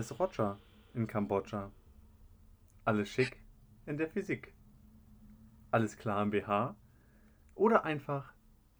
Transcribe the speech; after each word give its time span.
Alles 0.00 0.18
Roger 0.18 0.58
in 0.94 1.06
Kambodscha. 1.06 1.70
Alles 2.86 3.10
schick 3.10 3.36
in 3.84 3.98
der 3.98 4.08
Physik. 4.08 4.54
Alles 5.72 5.98
klar 5.98 6.22
im 6.22 6.30
BH. 6.30 6.74
Oder 7.54 7.84
einfach 7.84 8.32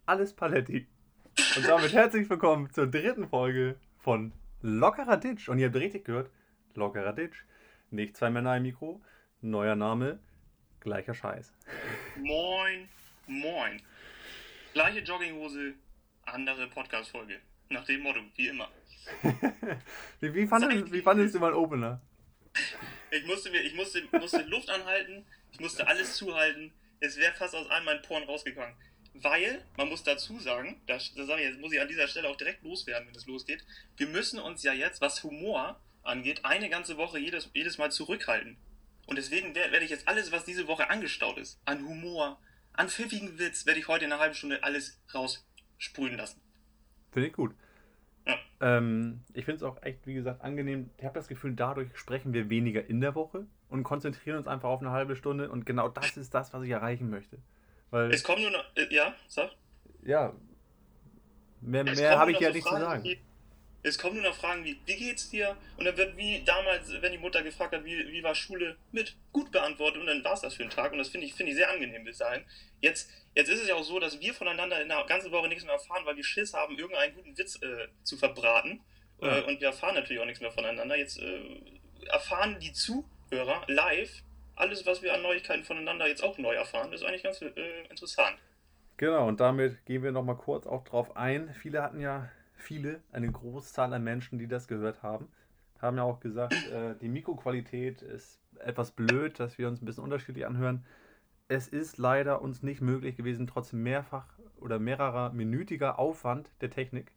alles 0.07 0.33
Paletti. 0.33 0.87
Und 1.57 1.67
damit 1.67 1.93
herzlich 1.93 2.27
willkommen 2.27 2.71
zur 2.71 2.87
dritten 2.87 3.27
Folge 3.27 3.79
von 3.99 4.33
Lockerer 4.63 5.17
Ditch. 5.17 5.47
Und 5.47 5.59
ihr 5.59 5.67
habt 5.67 5.75
richtig 5.75 6.05
gehört, 6.05 6.31
Lockerer 6.73 7.13
Ditch. 7.13 7.45
Nicht 7.91 8.17
zwei 8.17 8.31
Männer 8.31 8.57
im 8.57 8.63
Mikro, 8.63 8.99
neuer 9.41 9.75
Name, 9.75 10.17
gleicher 10.79 11.13
Scheiß. 11.13 11.53
Moin, 12.17 12.89
moin. 13.27 13.79
Gleiche 14.73 15.01
Jogginghose, 15.01 15.75
andere 16.25 16.65
Podcast-Folge. 16.65 17.41
Nach 17.69 17.85
dem 17.85 18.01
Motto, 18.01 18.21
wie 18.37 18.47
immer. 18.47 18.67
wie, 20.19 20.33
wie, 20.33 20.47
fandest, 20.47 20.91
wie 20.91 21.01
fandest 21.01 21.35
du 21.35 21.39
mal 21.39 21.53
Opener? 21.53 22.01
Ich 23.11 23.25
musste 23.25 23.49
mir, 23.51 23.61
ich 23.61 23.73
musste, 23.73 24.03
musste 24.11 24.41
Luft 24.43 24.69
anhalten, 24.69 25.25
ich 25.51 25.59
musste 25.59 25.87
alles 25.87 26.15
zuhalten. 26.15 26.71
Es 26.99 27.17
wäre 27.17 27.33
fast 27.33 27.55
aus 27.55 27.69
allen 27.69 27.85
meinen 27.85 28.01
Poren 28.01 28.23
rausgegangen. 28.23 28.75
Weil, 29.13 29.65
man 29.75 29.89
muss 29.89 30.03
dazu 30.03 30.39
sagen, 30.39 30.81
das, 30.87 31.13
das 31.15 31.27
sage 31.27 31.41
ich 31.41 31.49
jetzt, 31.49 31.59
muss 31.59 31.73
ich 31.73 31.81
an 31.81 31.87
dieser 31.87 32.07
Stelle 32.07 32.29
auch 32.29 32.37
direkt 32.37 32.63
loswerden, 32.63 33.07
wenn 33.07 33.15
es 33.15 33.25
losgeht. 33.25 33.63
Wir 33.97 34.07
müssen 34.07 34.39
uns 34.39 34.63
ja 34.63 34.71
jetzt, 34.71 35.01
was 35.01 35.23
Humor 35.23 35.79
angeht, 36.03 36.45
eine 36.45 36.69
ganze 36.69 36.97
Woche 36.97 37.19
jedes, 37.19 37.49
jedes 37.53 37.77
Mal 37.77 37.91
zurückhalten. 37.91 38.57
Und 39.07 39.17
deswegen 39.17 39.53
werde 39.53 39.83
ich 39.83 39.89
jetzt 39.89 40.07
alles, 40.07 40.31
was 40.31 40.45
diese 40.45 40.67
Woche 40.67 40.89
angestaut 40.89 41.37
ist, 41.37 41.59
an 41.65 41.85
Humor, 41.85 42.39
an 42.73 42.87
pfiffigen 42.87 43.37
Witz, 43.37 43.65
werde 43.65 43.79
ich 43.79 43.87
heute 43.87 44.05
in 44.05 44.11
einer 44.11 44.21
halben 44.21 44.35
Stunde 44.35 44.63
alles 44.63 45.01
raussprühen 45.13 46.15
lassen. 46.15 46.39
Finde 47.11 47.27
ich 47.27 47.33
gut. 47.33 47.53
Ja. 48.27 48.37
Ähm, 48.61 49.21
ich 49.33 49.45
finde 49.45 49.57
es 49.57 49.63
auch 49.63 49.81
echt, 49.81 50.05
wie 50.05 50.13
gesagt, 50.13 50.41
angenehm. 50.41 50.89
Ich 50.97 51.03
habe 51.03 51.15
das 51.15 51.27
Gefühl, 51.27 51.53
dadurch 51.53 51.97
sprechen 51.97 52.33
wir 52.33 52.49
weniger 52.49 52.85
in 52.85 53.01
der 53.01 53.15
Woche 53.15 53.45
und 53.69 53.83
konzentrieren 53.83 54.37
uns 54.37 54.47
einfach 54.47 54.69
auf 54.69 54.81
eine 54.81 54.91
halbe 54.91 55.15
Stunde. 55.15 55.49
Und 55.49 55.65
genau 55.65 55.89
das 55.89 56.17
ist 56.17 56.33
das, 56.33 56.53
was 56.53 56.63
ich 56.63 56.69
erreichen 56.69 57.09
möchte. 57.09 57.37
Weil, 57.89 58.11
es 58.11 58.23
kommt 58.23 58.41
nur 58.41 58.51
noch. 58.51 58.63
Äh, 58.75 58.93
ja, 58.93 59.13
sag. 59.27 59.49
Ja. 60.03 60.33
Mehr, 61.61 61.83
mehr 61.83 62.17
habe 62.17 62.31
ich 62.31 62.39
ja 62.39 62.51
nicht 62.51 62.67
Fragen, 62.67 62.77
zu 62.77 62.85
sagen. 62.85 63.03
Wie, 63.03 63.19
es 63.83 63.97
kommen 63.97 64.15
nur 64.15 64.23
noch 64.23 64.35
Fragen 64.35 64.63
wie, 64.63 64.79
wie 64.85 64.95
geht's 64.95 65.29
dir? 65.29 65.55
Und 65.77 65.85
dann 65.85 65.97
wird 65.97 66.15
wie 66.17 66.43
damals, 66.45 67.01
wenn 67.01 67.11
die 67.11 67.17
Mutter 67.17 67.41
gefragt 67.41 67.73
hat, 67.73 67.83
wie, 67.83 68.11
wie 68.11 68.23
war 68.23 68.35
Schule, 68.35 68.77
mit 68.91 69.15
gut 69.31 69.51
beantwortet 69.51 70.01
und 70.01 70.07
dann 70.07 70.23
war 70.23 70.33
es 70.33 70.41
das 70.41 70.53
für 70.53 70.63
einen 70.63 70.71
Tag. 70.71 70.91
Und 70.91 70.99
das 70.99 71.09
finde 71.09 71.27
ich, 71.27 71.33
find 71.33 71.49
ich 71.49 71.55
sehr 71.55 71.71
angenehm 71.71 72.03
bis 72.03 72.19
dahin. 72.19 72.43
Jetzt, 72.79 73.09
jetzt 73.35 73.49
ist 73.49 73.61
es 73.61 73.67
ja 73.67 73.75
auch 73.75 73.83
so, 73.83 73.99
dass 73.99 74.19
wir 74.19 74.33
voneinander 74.33 74.81
in 74.81 74.89
der 74.89 75.03
ganzen 75.05 75.31
Woche 75.31 75.47
nichts 75.47 75.63
mehr 75.63 75.73
erfahren, 75.73 76.05
weil 76.05 76.15
wir 76.15 76.23
Schiss 76.23 76.53
haben, 76.53 76.77
irgendeinen 76.77 77.15
guten 77.15 77.37
Witz 77.37 77.61
äh, 77.61 77.87
zu 78.03 78.17
verbraten. 78.17 78.81
Ja. 79.21 79.39
Äh, 79.39 79.41
und 79.43 79.59
wir 79.59 79.67
erfahren 79.67 79.95
natürlich 79.95 80.21
auch 80.21 80.25
nichts 80.25 80.41
mehr 80.41 80.51
voneinander. 80.51 80.95
Jetzt 80.95 81.19
äh, 81.19 81.41
erfahren 82.07 82.59
die 82.59 82.73
Zuhörer 82.73 83.63
live 83.67 84.23
alles, 84.55 84.85
was 84.85 85.01
wir 85.01 85.13
an 85.13 85.23
Neuigkeiten 85.23 85.63
voneinander 85.63 86.07
jetzt 86.07 86.23
auch 86.23 86.37
neu 86.37 86.53
erfahren. 86.53 86.91
Das 86.91 87.01
ist 87.01 87.07
eigentlich 87.07 87.23
ganz 87.23 87.41
äh, 87.41 87.49
interessant. 87.89 88.37
Genau, 88.97 89.27
und 89.27 89.39
damit 89.39 89.83
gehen 89.85 90.03
wir 90.03 90.11
nochmal 90.11 90.37
kurz 90.37 90.67
auch 90.67 90.83
drauf 90.83 91.17
ein. 91.17 91.55
Viele 91.55 91.81
hatten 91.81 91.99
ja 91.99 92.29
viele, 92.61 93.01
eine 93.11 93.31
Großzahl 93.31 93.93
an 93.93 94.03
Menschen, 94.03 94.39
die 94.39 94.47
das 94.47 94.67
gehört 94.67 95.03
haben, 95.03 95.27
haben 95.79 95.97
ja 95.97 96.03
auch 96.03 96.19
gesagt, 96.19 96.53
äh, 96.71 96.95
die 97.01 97.09
Mikroqualität 97.09 98.01
ist 98.01 98.39
etwas 98.59 98.91
blöd, 98.91 99.39
dass 99.39 99.57
wir 99.57 99.67
uns 99.67 99.81
ein 99.81 99.85
bisschen 99.85 100.03
unterschiedlich 100.03 100.45
anhören. 100.45 100.85
Es 101.47 101.67
ist 101.67 101.97
leider 101.97 102.41
uns 102.41 102.63
nicht 102.63 102.81
möglich 102.81 103.17
gewesen, 103.17 103.47
trotz 103.47 103.73
mehrfach 103.73 104.27
oder 104.57 104.79
mehrerer 104.79 105.33
minütiger 105.33 105.99
Aufwand 105.99 106.51
der 106.61 106.69
Technik 106.69 107.11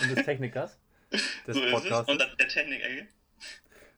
und 0.00 0.16
des 0.16 0.24
Technikers 0.24 0.80
des 1.46 1.56
so 1.56 1.60
Podcasts. 1.70 2.10
Und 2.10 2.20
der 2.20 2.48
Technik, 2.48 2.80
ey. 2.82 3.06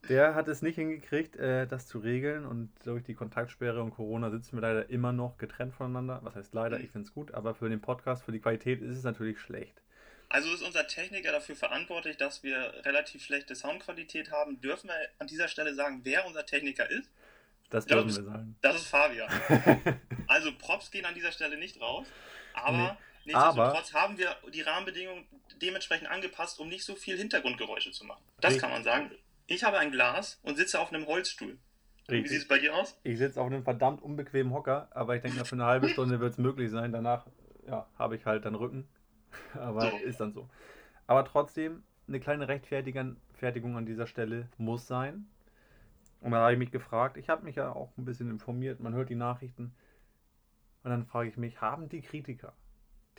Der 0.08 0.34
hat 0.34 0.48
es 0.48 0.62
nicht 0.62 0.76
hingekriegt, 0.76 1.36
äh, 1.36 1.66
das 1.66 1.86
zu 1.86 1.98
regeln 1.98 2.46
und 2.46 2.70
durch 2.84 3.04
die 3.04 3.14
Kontaktsperre 3.14 3.82
und 3.82 3.90
Corona 3.90 4.30
sitzen 4.30 4.56
wir 4.56 4.62
leider 4.62 4.88
immer 4.90 5.12
noch 5.12 5.36
getrennt 5.38 5.74
voneinander. 5.74 6.20
Was 6.22 6.34
heißt 6.34 6.54
leider, 6.54 6.78
mhm. 6.78 6.84
ich 6.84 6.90
finde 6.90 7.06
es 7.06 7.14
gut, 7.14 7.34
aber 7.34 7.54
für 7.54 7.68
den 7.68 7.80
Podcast, 7.80 8.22
für 8.22 8.32
die 8.32 8.40
Qualität 8.40 8.80
ist 8.80 8.96
es 8.96 9.04
natürlich 9.04 9.38
schlecht. 9.38 9.82
Also 10.30 10.52
ist 10.52 10.62
unser 10.62 10.86
Techniker 10.86 11.32
dafür 11.32 11.56
verantwortlich, 11.56 12.18
dass 12.18 12.42
wir 12.42 12.84
relativ 12.84 13.24
schlechte 13.24 13.54
Soundqualität 13.54 14.30
haben. 14.30 14.60
Dürfen 14.60 14.88
wir 14.88 14.94
an 15.18 15.26
dieser 15.26 15.48
Stelle 15.48 15.74
sagen, 15.74 16.00
wer 16.04 16.26
unser 16.26 16.44
Techniker 16.44 16.90
ist? 16.90 17.10
Das 17.70 17.86
dürfen 17.86 18.14
wir 18.14 18.24
sagen. 18.24 18.56
Das 18.60 18.76
ist 18.76 18.86
Fabian. 18.86 19.30
also 20.26 20.52
Props 20.58 20.90
gehen 20.90 21.06
an 21.06 21.14
dieser 21.14 21.32
Stelle 21.32 21.56
nicht 21.56 21.80
raus, 21.80 22.06
aber 22.54 22.98
nee, 23.24 23.32
nichtsdestotrotz 23.32 23.94
aber, 23.94 24.02
haben 24.02 24.18
wir 24.18 24.36
die 24.52 24.62
Rahmenbedingungen 24.62 25.26
dementsprechend 25.62 26.08
angepasst, 26.08 26.60
um 26.60 26.68
nicht 26.68 26.84
so 26.84 26.94
viel 26.94 27.16
Hintergrundgeräusche 27.16 27.90
zu 27.90 28.04
machen. 28.04 28.22
Das 28.40 28.50
richtig. 28.50 28.62
kann 28.62 28.70
man 28.70 28.84
sagen. 28.84 29.10
Ich 29.46 29.64
habe 29.64 29.78
ein 29.78 29.90
Glas 29.90 30.38
und 30.42 30.56
sitze 30.56 30.78
auf 30.78 30.92
einem 30.92 31.06
Holzstuhl. 31.06 31.58
Richtig. 32.10 32.24
Wie 32.24 32.28
sieht 32.28 32.42
es 32.42 32.48
bei 32.48 32.58
dir 32.58 32.74
aus? 32.74 32.98
Ich 33.02 33.16
sitze 33.16 33.40
auf 33.40 33.46
einem 33.46 33.64
verdammt 33.64 34.02
unbequemen 34.02 34.52
Hocker, 34.52 34.88
aber 34.90 35.16
ich 35.16 35.22
denke, 35.22 35.42
für 35.46 35.54
eine 35.54 35.64
halbe 35.64 35.88
Stunde 35.90 36.20
wird 36.20 36.32
es 36.32 36.38
möglich 36.38 36.70
sein. 36.70 36.92
Danach 36.92 37.26
ja, 37.66 37.86
habe 37.98 38.16
ich 38.16 38.26
halt 38.26 38.44
dann 38.44 38.54
Rücken 38.54 38.88
Aber 39.54 39.92
ist 40.02 40.20
dann 40.20 40.32
so. 40.32 40.48
Aber 41.06 41.24
trotzdem, 41.24 41.82
eine 42.06 42.20
kleine 42.20 42.48
Rechtfertigung 42.48 43.76
an 43.76 43.86
dieser 43.86 44.06
Stelle 44.06 44.48
muss 44.56 44.86
sein. 44.86 45.26
Und 46.20 46.32
dann 46.32 46.40
habe 46.40 46.52
ich 46.52 46.58
mich 46.58 46.72
gefragt, 46.72 47.16
ich 47.16 47.28
habe 47.28 47.44
mich 47.44 47.56
ja 47.56 47.72
auch 47.72 47.96
ein 47.96 48.04
bisschen 48.04 48.30
informiert, 48.30 48.80
man 48.80 48.94
hört 48.94 49.08
die 49.08 49.14
Nachrichten. 49.14 49.74
Und 50.82 50.90
dann 50.90 51.04
frage 51.04 51.28
ich 51.28 51.36
mich, 51.36 51.60
haben 51.60 51.88
die 51.88 52.02
Kritiker, 52.02 52.54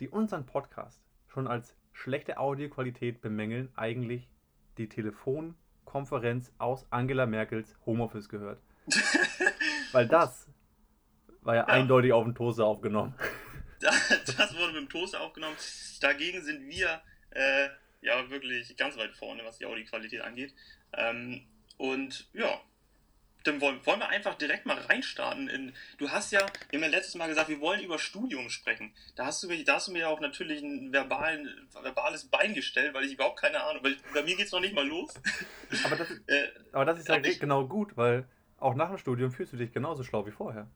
die 0.00 0.08
unseren 0.08 0.44
Podcast 0.44 1.02
schon 1.28 1.46
als 1.46 1.76
schlechte 1.92 2.38
Audioqualität 2.38 3.20
bemängeln, 3.20 3.70
eigentlich 3.76 4.28
die 4.76 4.88
Telefonkonferenz 4.88 6.52
aus 6.58 6.86
Angela 6.90 7.26
Merkels 7.26 7.76
Homeoffice 7.86 8.28
gehört? 8.28 8.60
Weil 9.92 10.08
das 10.08 10.48
war 11.42 11.54
ja, 11.54 11.60
ja. 11.62 11.66
eindeutig 11.68 12.12
auf 12.12 12.24
dem 12.24 12.34
Toaster 12.34 12.66
aufgenommen. 12.66 13.14
das 14.36 14.56
wurde 14.56 14.72
mit 14.72 14.82
dem 14.82 14.88
Toaster 14.88 15.20
aufgenommen. 15.20 15.56
Dagegen 16.00 16.42
sind 16.42 16.68
wir 16.68 17.02
äh, 17.30 17.68
ja 18.02 18.28
wirklich 18.30 18.76
ganz 18.76 18.96
weit 18.96 19.12
vorne, 19.12 19.44
was 19.44 19.58
die 19.58 19.66
Audioqualität 19.66 20.20
angeht. 20.22 20.54
Ähm, 20.92 21.46
und 21.76 22.28
ja, 22.32 22.60
dann 23.44 23.60
wollen, 23.60 23.84
wollen 23.86 24.00
wir 24.00 24.08
einfach 24.08 24.34
direkt 24.34 24.66
mal 24.66 24.76
reinstarten. 24.76 25.48
In, 25.48 25.72
du 25.98 26.10
hast 26.10 26.30
ja, 26.32 26.40
wir 26.70 26.78
haben 26.78 26.84
ja 26.84 26.90
letztes 26.90 27.14
Mal 27.14 27.28
gesagt, 27.28 27.48
wir 27.48 27.60
wollen 27.60 27.80
über 27.80 27.98
Studium 27.98 28.50
sprechen. 28.50 28.92
Da 29.16 29.26
hast 29.26 29.42
du 29.42 29.48
mir, 29.48 29.62
da 29.64 29.76
hast 29.76 29.88
du 29.88 29.92
mir 29.92 30.00
ja 30.00 30.08
auch 30.08 30.20
natürlich 30.20 30.62
ein 30.62 30.92
verbalen, 30.92 31.48
verbales 31.82 32.26
Bein 32.28 32.54
gestellt, 32.54 32.92
weil 32.94 33.04
ich 33.04 33.14
überhaupt 33.14 33.40
keine 33.40 33.62
Ahnung, 33.62 33.82
weil 33.82 33.96
bei 34.12 34.22
mir 34.22 34.36
geht 34.36 34.46
es 34.46 34.52
noch 34.52 34.60
nicht 34.60 34.74
mal 34.74 34.86
los. 34.86 35.14
Aber 35.84 35.96
das, 35.96 36.10
äh, 36.26 36.48
aber 36.72 36.84
das 36.84 36.98
ist 36.98 37.08
ja 37.08 37.18
genau 37.18 37.66
gut, 37.66 37.96
weil 37.96 38.28
auch 38.58 38.74
nach 38.74 38.88
dem 38.88 38.98
Studium 38.98 39.32
fühlst 39.32 39.54
du 39.54 39.56
dich 39.56 39.72
genauso 39.72 40.04
schlau 40.04 40.26
wie 40.26 40.32
vorher. 40.32 40.68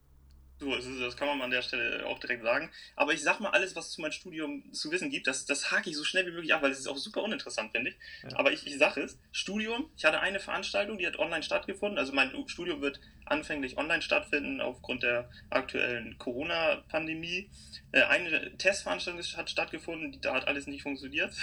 So, 0.60 0.72
das 1.00 1.16
kann 1.16 1.26
man 1.26 1.42
an 1.42 1.50
der 1.50 1.62
Stelle 1.62 2.06
auch 2.06 2.20
direkt 2.20 2.44
sagen. 2.44 2.70
Aber 2.94 3.12
ich 3.12 3.22
sag 3.22 3.40
mal, 3.40 3.50
alles, 3.50 3.74
was 3.74 3.88
es 3.88 3.92
zu 3.92 4.00
meinem 4.00 4.12
Studium 4.12 4.72
zu 4.72 4.90
wissen 4.92 5.10
gibt, 5.10 5.26
das, 5.26 5.46
das 5.46 5.72
hake 5.72 5.90
ich 5.90 5.96
so 5.96 6.04
schnell 6.04 6.26
wie 6.26 6.30
möglich 6.30 6.54
ab, 6.54 6.62
weil 6.62 6.70
es 6.70 6.78
ist 6.78 6.86
auch 6.86 6.96
super 6.96 7.22
uninteressant, 7.22 7.72
finde 7.72 7.90
ich. 7.90 7.96
Ja. 8.22 8.38
Aber 8.38 8.52
ich, 8.52 8.64
ich 8.66 8.78
sage 8.78 9.02
es, 9.02 9.18
Studium, 9.32 9.90
ich 9.96 10.04
hatte 10.04 10.20
eine 10.20 10.38
Veranstaltung, 10.38 10.96
die 10.96 11.06
hat 11.06 11.18
online 11.18 11.42
stattgefunden. 11.42 11.98
Also 11.98 12.12
mein 12.12 12.32
Studium 12.46 12.80
wird 12.80 13.00
anfänglich 13.24 13.78
online 13.78 14.00
stattfinden 14.00 14.60
aufgrund 14.60 15.02
der 15.02 15.28
aktuellen 15.50 16.18
Corona-Pandemie. 16.18 17.50
Äh, 17.90 18.02
eine 18.02 18.56
Testveranstaltung 18.56 19.22
hat 19.36 19.50
stattgefunden, 19.50 20.20
da 20.20 20.34
hat 20.34 20.46
alles 20.46 20.68
nicht 20.68 20.82
funktioniert. 20.82 21.34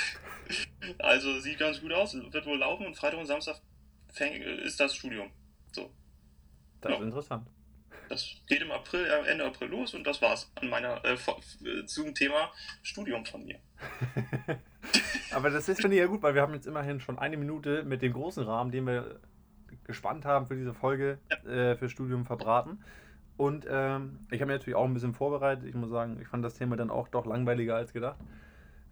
also 0.99 1.39
sieht 1.41 1.59
ganz 1.59 1.81
gut 1.81 1.91
aus, 1.91 2.13
wird 2.15 2.45
wohl 2.45 2.59
laufen 2.59 2.85
und 2.85 2.95
Freitag 2.95 3.19
und 3.19 3.25
Samstag 3.25 3.57
ist 4.63 4.79
das 4.79 4.95
Studium. 4.95 5.31
So. 5.73 5.91
Das 6.79 6.91
ja. 6.91 6.97
ist 6.97 7.03
interessant. 7.03 7.47
Das 8.11 8.25
geht 8.45 8.61
im 8.61 8.71
April, 8.71 9.05
äh, 9.05 9.31
Ende 9.31 9.45
April 9.45 9.69
los 9.69 9.93
und 9.93 10.05
das 10.05 10.21
war's 10.21 10.51
an 10.55 10.69
meiner 10.69 11.01
äh, 11.05 11.13
äh 11.13 11.85
zum 11.85 12.13
Thema 12.13 12.51
Studium 12.83 13.25
von 13.25 13.45
mir. 13.45 13.57
Aber 15.31 15.49
das 15.49 15.69
ist, 15.69 15.79
finde 15.79 15.95
ich 15.95 16.01
ja 16.01 16.07
gut, 16.07 16.21
weil 16.21 16.35
wir 16.35 16.41
haben 16.41 16.53
jetzt 16.53 16.67
immerhin 16.67 16.99
schon 16.99 17.17
eine 17.17 17.37
Minute 17.37 17.83
mit 17.83 18.01
dem 18.01 18.11
großen 18.11 18.43
Rahmen, 18.43 18.69
den 18.69 18.85
wir 18.85 19.21
gespannt 19.85 20.25
haben 20.25 20.45
für 20.47 20.57
diese 20.57 20.73
Folge 20.73 21.19
ja. 21.29 21.51
äh, 21.51 21.77
für 21.77 21.87
Studium 21.87 22.25
verbraten. 22.25 22.83
Und 23.37 23.65
ähm, 23.69 24.19
ich 24.29 24.41
habe 24.41 24.47
mir 24.47 24.57
natürlich 24.57 24.75
auch 24.75 24.83
ein 24.83 24.93
bisschen 24.93 25.13
vorbereitet. 25.13 25.63
Ich 25.63 25.73
muss 25.73 25.89
sagen, 25.89 26.19
ich 26.21 26.27
fand 26.27 26.43
das 26.43 26.55
Thema 26.55 26.75
dann 26.75 26.89
auch 26.89 27.07
doch 27.07 27.25
langweiliger 27.25 27.77
als 27.77 27.93
gedacht. 27.93 28.19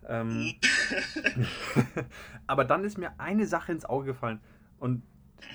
Ähm, 0.07 0.55
aber 2.47 2.63
dann 2.63 2.85
ist 2.85 2.97
mir 2.97 3.19
eine 3.19 3.45
Sache 3.47 3.73
ins 3.73 3.83
Auge 3.83 4.05
gefallen. 4.05 4.39
Und 4.79 5.03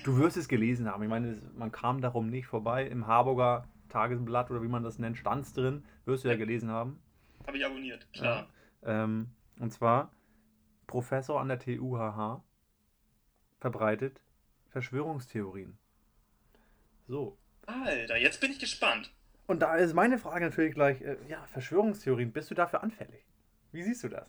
Du 0.03 0.17
wirst 0.17 0.37
es 0.37 0.47
gelesen 0.47 0.89
haben. 0.89 1.03
Ich 1.03 1.09
meine, 1.09 1.41
man 1.55 1.71
kam 1.71 2.01
darum 2.01 2.29
nicht 2.29 2.47
vorbei. 2.47 2.87
Im 2.87 3.07
Harburger 3.07 3.67
Tagesblatt 3.89 4.51
oder 4.51 4.61
wie 4.61 4.67
man 4.67 4.83
das 4.83 4.99
nennt, 4.99 5.17
stand 5.17 5.45
es 5.45 5.53
drin. 5.53 5.85
Wirst 6.05 6.23
du 6.23 6.27
ja 6.27 6.35
gelesen 6.35 6.69
haben. 6.69 6.99
Habe 7.47 7.57
ich 7.57 7.65
abonniert, 7.65 8.11
klar. 8.13 8.47
Ja, 8.81 9.03
ähm, 9.03 9.29
und 9.59 9.71
zwar 9.71 10.11
Professor 10.87 11.39
an 11.39 11.47
der 11.47 11.59
TUHH 11.59 12.43
verbreitet 13.59 14.21
Verschwörungstheorien. 14.69 15.77
So. 17.07 17.37
Alter, 17.65 18.17
jetzt 18.17 18.41
bin 18.41 18.51
ich 18.51 18.59
gespannt. 18.59 19.11
Und 19.47 19.61
da 19.61 19.75
ist 19.75 19.93
meine 19.93 20.17
Frage 20.17 20.45
natürlich 20.45 20.73
gleich, 20.73 21.01
äh, 21.01 21.17
ja, 21.29 21.45
Verschwörungstheorien, 21.47 22.31
bist 22.31 22.51
du 22.51 22.55
dafür 22.55 22.83
anfällig? 22.83 23.23
Wie 23.71 23.83
siehst 23.83 24.03
du 24.03 24.09
das? 24.09 24.27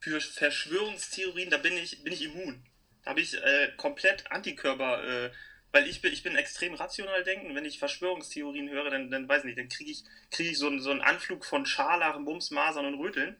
Für 0.00 0.20
Verschwörungstheorien, 0.20 1.50
da 1.50 1.58
bin 1.58 1.74
ich, 1.74 2.02
bin 2.02 2.12
ich 2.12 2.24
immun. 2.24 2.62
Habe 3.04 3.20
ich 3.20 3.34
äh, 3.34 3.72
komplett 3.76 4.30
Antikörper, 4.30 5.26
äh, 5.26 5.30
weil 5.72 5.88
ich 5.88 6.00
bin, 6.00 6.12
ich 6.12 6.22
bin 6.22 6.36
extrem 6.36 6.74
rational 6.74 7.24
denken. 7.24 7.54
Wenn 7.54 7.64
ich 7.64 7.78
Verschwörungstheorien 7.78 8.70
höre, 8.70 8.90
dann, 8.90 9.10
dann 9.10 9.28
weiß 9.28 9.40
ich 9.40 9.46
nicht, 9.46 9.58
dann 9.58 9.68
kriege 9.68 9.90
ich, 9.90 10.04
krieg 10.30 10.52
ich 10.52 10.58
so, 10.58 10.68
einen, 10.68 10.80
so 10.80 10.90
einen 10.90 11.00
Anflug 11.00 11.44
von 11.44 11.66
Scharlach, 11.66 12.18
Bums, 12.18 12.50
Masern 12.50 12.86
und 12.86 12.98
Röteln. 13.00 13.36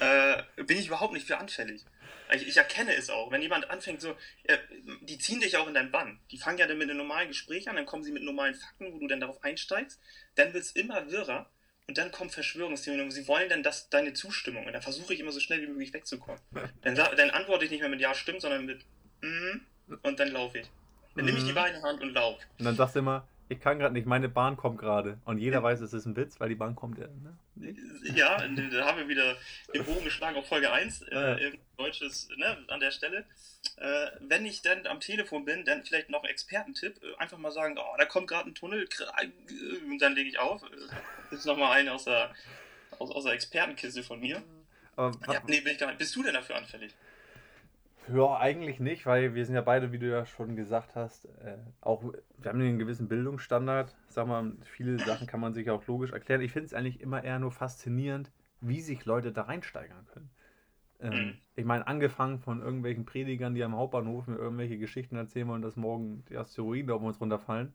Äh, 0.00 0.42
bin 0.64 0.78
ich 0.78 0.88
überhaupt 0.88 1.12
nicht 1.12 1.26
für 1.26 1.38
anfällig. 1.38 1.84
Ich, 2.34 2.46
ich, 2.46 2.56
erkenne 2.56 2.94
es 2.94 3.08
auch. 3.08 3.30
Wenn 3.30 3.40
jemand 3.40 3.70
anfängt 3.70 4.00
so, 4.00 4.14
äh, 4.44 4.58
die 5.02 5.18
ziehen 5.18 5.40
dich 5.40 5.56
auch 5.56 5.66
in 5.66 5.74
deinen 5.74 5.90
Bann. 5.90 6.20
Die 6.30 6.36
fangen 6.36 6.58
ja 6.58 6.66
dann 6.66 6.76
mit 6.76 6.90
einem 6.90 6.98
normalen 6.98 7.28
Gespräch 7.28 7.68
an, 7.68 7.76
dann 7.76 7.86
kommen 7.86 8.02
sie 8.02 8.12
mit 8.12 8.22
normalen 8.22 8.54
Fakten, 8.54 8.92
wo 8.92 8.98
du 8.98 9.06
dann 9.06 9.20
darauf 9.20 9.42
einsteigst. 9.42 10.00
Dann 10.34 10.52
wird 10.52 10.64
es 10.64 10.72
immer 10.72 11.10
wirrer 11.10 11.48
und 11.86 11.96
dann 11.96 12.12
kommt 12.12 12.32
Verschwörungstheorien 12.32 13.04
und 13.04 13.12
sie 13.12 13.26
wollen 13.28 13.48
dann 13.48 13.62
das, 13.62 13.88
deine 13.88 14.12
Zustimmung. 14.12 14.66
Und 14.66 14.74
dann 14.74 14.82
versuche 14.82 15.14
ich 15.14 15.20
immer 15.20 15.32
so 15.32 15.40
schnell 15.40 15.62
wie 15.62 15.68
möglich 15.68 15.94
wegzukommen. 15.94 16.40
Dann, 16.82 16.94
dann 16.94 17.30
antworte 17.30 17.64
ich 17.64 17.70
nicht 17.70 17.80
mehr 17.80 17.88
mit 17.88 18.00
Ja, 18.00 18.14
stimmt, 18.14 18.42
sondern 18.42 18.66
mit 18.66 18.84
mm, 19.20 19.96
und 20.02 20.20
dann 20.20 20.28
laufe 20.28 20.58
ich. 20.58 20.70
Dann 21.14 21.24
nehme 21.24 21.38
ich 21.38 21.44
die 21.44 21.52
mhm. 21.52 21.56
Die 21.56 21.82
Hand 21.82 22.00
und 22.00 22.12
laufe. 22.12 22.40
Und 22.58 22.64
dann 22.64 22.76
sagst 22.76 22.94
du 22.94 23.00
immer, 23.00 23.26
ich 23.48 23.60
kann 23.60 23.78
gerade 23.78 23.94
nicht, 23.94 24.06
meine 24.06 24.28
Bahn 24.28 24.56
kommt 24.56 24.78
gerade. 24.78 25.18
Und 25.24 25.38
jeder 25.38 25.62
weiß, 25.62 25.80
es 25.80 25.92
ist 25.92 26.04
ein 26.04 26.16
Witz, 26.16 26.38
weil 26.38 26.50
die 26.50 26.54
Bahn 26.54 26.76
kommt 26.76 26.98
ja. 26.98 27.06
Ne? 27.06 27.74
Ja, 28.14 28.36
da 28.36 28.86
haben 28.86 28.98
wir 28.98 29.08
wieder 29.08 29.36
den 29.74 29.84
Bogen 29.84 30.04
geschlagen 30.04 30.36
auf 30.36 30.46
Folge 30.46 30.70
1, 30.70 31.02
äh, 31.02 31.52
deutsches, 31.76 32.28
ne, 32.36 32.58
an 32.68 32.80
der 32.80 32.90
Stelle. 32.90 33.24
Äh, 33.78 34.10
wenn 34.20 34.44
ich 34.44 34.62
dann 34.62 34.86
am 34.86 35.00
Telefon 35.00 35.44
bin, 35.44 35.64
dann 35.64 35.82
vielleicht 35.82 36.10
noch 36.10 36.22
ein 36.22 36.30
Expertentipp. 36.30 37.02
Äh, 37.02 37.16
einfach 37.16 37.38
mal 37.38 37.50
sagen, 37.50 37.78
oh, 37.78 37.96
da 37.96 38.04
kommt 38.04 38.28
gerade 38.28 38.50
ein 38.50 38.54
Tunnel, 38.54 38.88
und 39.90 39.98
dann 39.98 40.14
lege 40.14 40.28
ich 40.28 40.38
auf. 40.38 40.62
Das 41.30 41.40
ist 41.40 41.46
nochmal 41.46 41.78
eine 41.78 41.92
aus 41.92 42.04
der, 42.04 42.34
aus, 42.98 43.10
aus 43.10 43.24
der 43.24 43.32
Expertenkiste 43.32 44.02
von 44.02 44.20
mir. 44.20 44.42
Aber, 44.94 45.18
ja, 45.32 45.42
nee, 45.46 45.60
bin 45.60 45.72
ich 45.72 45.78
gar 45.78 45.86
nicht. 45.86 45.98
Bist 45.98 46.14
du 46.14 46.22
denn 46.22 46.34
dafür 46.34 46.56
anfällig? 46.56 46.92
Ja, 48.12 48.38
eigentlich 48.38 48.80
nicht, 48.80 49.06
weil 49.06 49.34
wir 49.34 49.44
sind 49.44 49.54
ja 49.54 49.60
beide, 49.60 49.92
wie 49.92 49.98
du 49.98 50.08
ja 50.08 50.24
schon 50.24 50.56
gesagt 50.56 50.94
hast, 50.94 51.26
äh, 51.26 51.58
auch, 51.80 52.02
wir 52.02 52.50
haben 52.50 52.60
einen 52.60 52.78
gewissen 52.78 53.08
Bildungsstandard. 53.08 53.94
Sag 54.08 54.26
mal, 54.26 54.52
viele 54.62 54.98
Sachen 54.98 55.26
kann 55.26 55.40
man 55.40 55.54
sich 55.54 55.70
auch 55.70 55.86
logisch 55.86 56.12
erklären. 56.12 56.40
Ich 56.40 56.52
finde 56.52 56.66
es 56.66 56.74
eigentlich 56.74 57.00
immer 57.00 57.22
eher 57.22 57.38
nur 57.38 57.52
faszinierend, 57.52 58.30
wie 58.60 58.80
sich 58.80 59.04
Leute 59.04 59.32
da 59.32 59.42
reinsteigern 59.42 60.06
können. 60.12 60.30
Ähm, 61.00 61.12
mhm. 61.12 61.34
Ich 61.56 61.64
meine, 61.64 61.86
angefangen 61.86 62.40
von 62.40 62.60
irgendwelchen 62.60 63.04
Predigern, 63.04 63.54
die 63.54 63.62
am 63.62 63.76
Hauptbahnhof 63.76 64.26
mir 64.26 64.36
irgendwelche 64.36 64.78
Geschichten 64.78 65.16
erzählen 65.16 65.48
wollen, 65.48 65.62
dass 65.62 65.76
morgen 65.76 66.24
die 66.28 66.36
Asteroiden 66.36 66.90
auf 66.90 67.02
uns 67.02 67.20
runterfallen. 67.20 67.72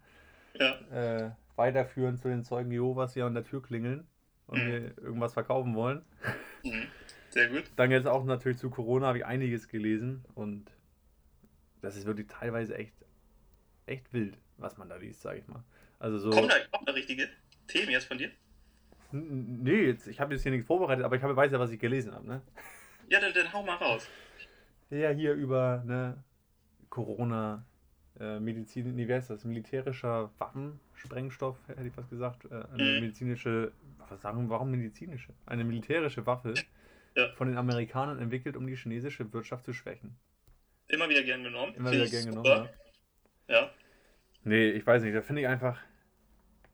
Ja. 0.56 0.75
Äh, 0.91 1.31
weiterführen 1.56 2.18
zu 2.18 2.27
den 2.27 2.44
Zeugen 2.44 2.71
Jehovas, 2.71 3.13
die 3.13 3.21
an 3.21 3.33
der 3.33 3.44
Tür 3.44 3.62
klingeln 3.62 4.07
und 4.47 4.59
mhm. 4.59 4.69
mir 4.69 4.97
irgendwas 4.97 5.33
verkaufen 5.33 5.75
wollen. 5.75 6.03
Sehr 7.33 7.47
gut. 7.47 7.63
Dann 7.77 7.89
jetzt 7.89 8.06
auch 8.06 8.24
natürlich 8.25 8.59
zu 8.59 8.69
Corona 8.69 9.07
habe 9.07 9.18
ich 9.18 9.25
einiges 9.25 9.68
gelesen 9.68 10.24
und 10.35 10.71
das 11.81 11.95
ist 11.95 12.06
wirklich 12.06 12.27
teilweise 12.27 12.77
echt, 12.77 12.94
echt 13.88 14.13
wild, 14.13 14.38
was 14.57 14.77
man 14.77 14.88
da 14.88 14.97
liest, 14.97 15.21
sage 15.21 15.39
ich 15.39 15.47
mal. 15.47 15.63
Also 15.97 16.19
so. 16.19 16.30
Kommen 16.30 16.47
da 16.47 16.63
überhaupt 16.63 16.88
noch 16.88 16.94
richtige 16.94 17.27
Themen 17.68 17.89
jetzt 17.89 18.06
von 18.06 18.19
dir? 18.19 18.30
Nee, 19.12 19.88
jetzt, 19.88 20.07
ich 20.07 20.19
habe 20.19 20.35
jetzt 20.35 20.44
hier 20.44 20.51
nichts 20.51 20.68
vorbereitet, 20.68 21.03
aber 21.03 21.15
ich 21.15 21.24
habe, 21.24 21.35
weiß 21.35 21.51
ja, 21.51 21.59
was 21.59 21.71
ich 21.71 21.80
gelesen 21.80 22.13
habe, 22.13 22.27
ne? 22.27 22.41
Ja, 23.09 23.19
dann, 23.19 23.33
dann 23.33 23.51
hau 23.51 23.63
mal 23.63 23.77
raus. 23.77 24.07
Ja, 24.91 25.09
hier 25.09 25.33
über 25.33 25.81
ne, 25.88 26.24
Corona, 26.91 27.65
äh, 28.19 28.39
Medizin, 28.39 28.95
nee, 28.95 29.07
wer 29.07 29.18
ist 29.18 29.31
das? 29.31 29.44
Militärischer 29.44 30.30
Waffensprengstoff, 30.38 31.57
hätte 31.68 31.88
ich 31.88 31.97
was 31.97 32.07
gesagt. 32.12 32.45
Äh, 32.45 32.63
eine 32.74 32.83
mhm. 32.83 33.00
medizinische, 33.01 33.71
was 34.07 34.21
sagen, 34.21 34.51
warum 34.51 34.69
medizinische? 34.69 35.33
Eine 35.47 35.63
militärische 35.63 36.27
Waffe 36.27 36.53
ja. 37.15 37.31
von 37.33 37.48
den 37.48 37.57
Amerikanern 37.57 38.19
entwickelt, 38.19 38.56
um 38.56 38.68
die 38.68 38.75
chinesische 38.75 39.31
Wirtschaft 39.33 39.65
zu 39.65 39.74
schwächen. 39.74 40.15
Immer 40.88 41.10
wieder 41.10 41.24
gern 41.24 41.44
genommen. 41.44 41.74
Immer 41.75 41.92
wieder 41.92 42.07
gern 42.07 42.25
genommen, 42.25 42.69
ja. 43.48 43.56
ja. 43.56 43.71
Nee, 44.44 44.71
ich 44.71 44.86
weiß 44.86 45.04
nicht, 45.04 45.15
da 45.15 45.21
finde 45.21 45.42
ich 45.42 45.48
einfach, 45.48 45.80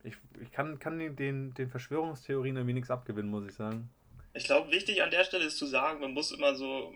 ich, 0.02 0.14
ich 0.42 0.50
kann, 0.50 0.78
kann 0.78 0.98
den, 0.98 1.54
den 1.54 1.70
Verschwörungstheorien 1.70 2.56
irgendwie 2.56 2.74
nichts 2.74 2.90
abgewinnen, 2.90 3.30
muss 3.30 3.46
ich 3.46 3.54
sagen. 3.54 3.88
Ich 4.34 4.44
glaube, 4.44 4.70
wichtig 4.70 5.02
an 5.02 5.10
der 5.10 5.24
Stelle 5.24 5.44
ist 5.44 5.58
zu 5.58 5.66
sagen, 5.66 6.00
man 6.00 6.12
muss 6.12 6.32
immer 6.32 6.54
so, 6.54 6.94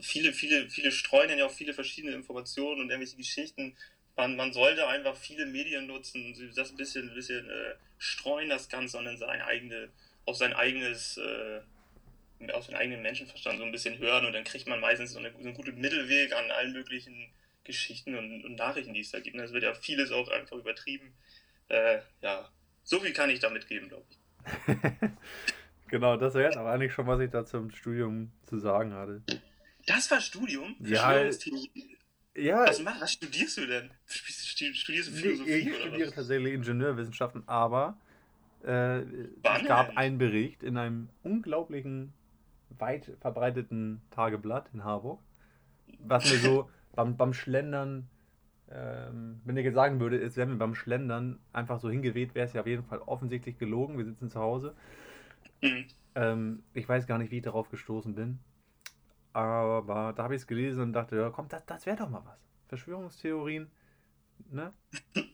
viele, 0.00 0.32
viele, 0.32 0.68
viele 0.68 0.92
streuen 0.92 1.36
ja 1.36 1.46
auch 1.46 1.50
viele 1.50 1.72
verschiedene 1.72 2.14
Informationen 2.14 2.80
und 2.80 2.90
irgendwelche 2.90 3.16
Geschichten. 3.16 3.76
Man, 4.16 4.36
man 4.36 4.52
sollte 4.52 4.86
einfach 4.86 5.16
viele 5.16 5.46
Medien 5.46 5.86
nutzen, 5.86 6.34
das 6.54 6.70
ein 6.70 6.76
bisschen, 6.76 7.08
ein 7.08 7.14
bisschen 7.14 7.48
äh, 7.48 7.74
streuen, 7.98 8.48
das 8.48 8.68
Ganze, 8.68 8.98
und 8.98 9.06
dann 9.06 9.18
seine 9.18 9.44
eigene, 9.44 9.88
auf 10.24 10.36
sein 10.36 10.52
eigenes 10.52 11.16
äh, 11.16 11.60
aus 12.52 12.66
dem 12.66 12.76
eigenen 12.76 13.02
Menschenverstand 13.02 13.58
so 13.58 13.64
ein 13.64 13.72
bisschen 13.72 13.98
hören 13.98 14.26
und 14.26 14.32
dann 14.32 14.44
kriegt 14.44 14.68
man 14.68 14.80
meistens 14.80 15.12
so, 15.12 15.18
eine, 15.18 15.32
so 15.32 15.38
einen 15.38 15.54
guten 15.54 15.80
Mittelweg 15.80 16.32
an 16.34 16.50
allen 16.50 16.72
möglichen 16.72 17.30
Geschichten 17.64 18.14
und, 18.16 18.44
und, 18.44 18.56
Nachrichten, 18.56 18.92
die 18.92 19.00
es 19.00 19.10
da 19.10 19.20
gibt. 19.20 19.36
Es 19.36 19.52
wird 19.52 19.62
ja 19.62 19.74
vieles 19.74 20.10
auch 20.10 20.28
einfach 20.28 20.56
übertrieben. 20.56 21.14
Äh, 21.68 22.00
ja, 22.20 22.48
so 22.82 23.00
viel 23.00 23.12
kann 23.12 23.30
ich 23.30 23.40
damit 23.40 23.66
geben, 23.66 23.88
glaube 23.88 24.04
ich. 24.10 24.18
genau, 25.88 26.16
das 26.16 26.34
wäre 26.34 26.56
aber 26.58 26.72
eigentlich 26.72 26.92
schon, 26.92 27.06
was 27.06 27.20
ich 27.20 27.30
da 27.30 27.44
zum 27.44 27.70
Studium 27.70 28.30
zu 28.46 28.58
sagen 28.58 28.92
hatte. 28.92 29.22
Das 29.86 30.10
war 30.10 30.20
Studium? 30.20 30.76
Ja. 30.80 31.30
Ja. 32.36 32.66
Was, 32.66 32.82
mach, 32.82 33.00
was 33.00 33.12
studierst 33.12 33.58
du 33.58 33.66
denn? 33.66 33.90
Studierst 34.06 35.08
du 35.08 35.12
Philosophie? 35.12 35.50
Ich, 35.50 35.66
ich 35.68 35.76
studiere 35.76 36.12
tatsächlich 36.12 36.54
Ingenieurwissenschaften, 36.54 37.44
aber 37.46 37.96
äh, 38.64 39.00
es 39.00 39.66
gab 39.66 39.96
einen 39.96 40.18
Bericht 40.18 40.62
in 40.62 40.76
einem 40.76 41.08
unglaublichen 41.22 42.12
weit 42.78 43.12
verbreiteten 43.20 44.02
Tageblatt 44.10 44.70
in 44.72 44.84
Harburg, 44.84 45.20
was 45.98 46.30
mir 46.30 46.38
so 46.38 46.70
beim, 46.92 47.16
beim 47.16 47.32
Schlendern, 47.32 48.08
ähm, 48.70 49.40
wenn 49.44 49.56
ich 49.56 49.64
jetzt 49.64 49.74
sagen 49.74 50.00
würde, 50.00 50.20
es 50.20 50.36
wäre 50.36 50.48
mir 50.48 50.56
beim 50.56 50.74
Schlendern 50.74 51.38
einfach 51.52 51.80
so 51.80 51.90
hingeweht, 51.90 52.34
wäre 52.34 52.46
es 52.46 52.52
ja 52.52 52.60
auf 52.60 52.66
jeden 52.66 52.84
Fall 52.84 52.98
offensichtlich 53.00 53.58
gelogen. 53.58 53.98
Wir 53.98 54.04
sitzen 54.04 54.30
zu 54.30 54.40
Hause. 54.40 54.74
Mhm. 55.60 55.86
Ähm, 56.14 56.62
ich 56.72 56.88
weiß 56.88 57.06
gar 57.06 57.18
nicht, 57.18 57.30
wie 57.30 57.38
ich 57.38 57.42
darauf 57.42 57.68
gestoßen 57.70 58.14
bin. 58.14 58.38
Aber 59.32 60.12
da 60.16 60.22
habe 60.22 60.36
ich 60.36 60.42
es 60.42 60.46
gelesen 60.46 60.82
und 60.82 60.92
dachte, 60.92 61.16
ja, 61.16 61.30
komm, 61.30 61.48
das, 61.48 61.66
das 61.66 61.86
wäre 61.86 61.96
doch 61.96 62.08
mal 62.08 62.22
was. 62.24 62.38
Verschwörungstheorien, 62.68 63.68
ne? 64.50 64.72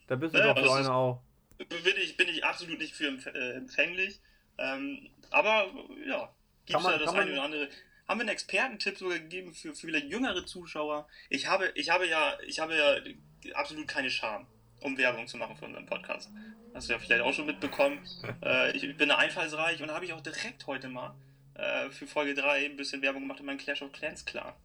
Da 0.06 0.16
bist 0.16 0.34
du 0.34 0.38
ja, 0.40 0.54
doch 0.54 0.64
so 0.64 0.72
einer 0.72 0.94
auch. 0.94 1.22
Bin 1.58 1.94
ich, 2.02 2.16
bin 2.16 2.28
ich 2.28 2.42
absolut 2.42 2.78
nicht 2.78 2.94
für 2.94 3.08
äh, 3.34 3.56
empfänglich. 3.56 4.22
Ähm, 4.56 5.10
aber 5.30 5.66
ja, 6.06 6.32
gibt 6.70 6.84
da 6.84 6.98
das 6.98 7.14
eine 7.14 7.32
oder 7.32 7.42
andere. 7.42 7.68
Haben 8.08 8.18
wir 8.18 8.22
einen 8.22 8.30
Expertentipp 8.30 8.98
sogar 8.98 9.18
gegeben 9.20 9.54
für, 9.54 9.72
für 9.72 9.86
vielleicht 9.86 10.06
jüngere 10.06 10.44
Zuschauer? 10.44 11.06
Ich 11.28 11.46
habe, 11.46 11.70
ich 11.76 11.90
habe 11.90 12.08
ja, 12.08 12.36
ich 12.44 12.58
habe 12.58 12.76
ja 12.76 13.54
absolut 13.54 13.86
keine 13.86 14.10
Scham, 14.10 14.48
um 14.80 14.98
Werbung 14.98 15.28
zu 15.28 15.36
machen 15.36 15.56
für 15.56 15.66
unseren 15.66 15.86
Podcast. 15.86 16.28
Hast 16.74 16.88
du 16.88 16.92
ja 16.92 16.98
vielleicht 16.98 17.22
auch 17.22 17.32
schon 17.32 17.46
mitbekommen. 17.46 18.04
äh, 18.42 18.76
ich 18.76 18.96
bin 18.96 19.10
einfallsreich 19.12 19.80
und 19.80 19.88
da 19.88 19.94
habe 19.94 20.04
ich 20.04 20.12
auch 20.12 20.20
direkt 20.22 20.66
heute 20.66 20.88
mal 20.88 21.14
äh, 21.54 21.90
für 21.90 22.06
Folge 22.06 22.34
3 22.34 22.64
ein 22.66 22.76
bisschen 22.76 23.00
Werbung 23.02 23.22
gemacht 23.22 23.40
in 23.40 23.46
meinem 23.46 23.58
Clash 23.58 23.82
of 23.82 23.92
Clans 23.92 24.24
klar. 24.24 24.56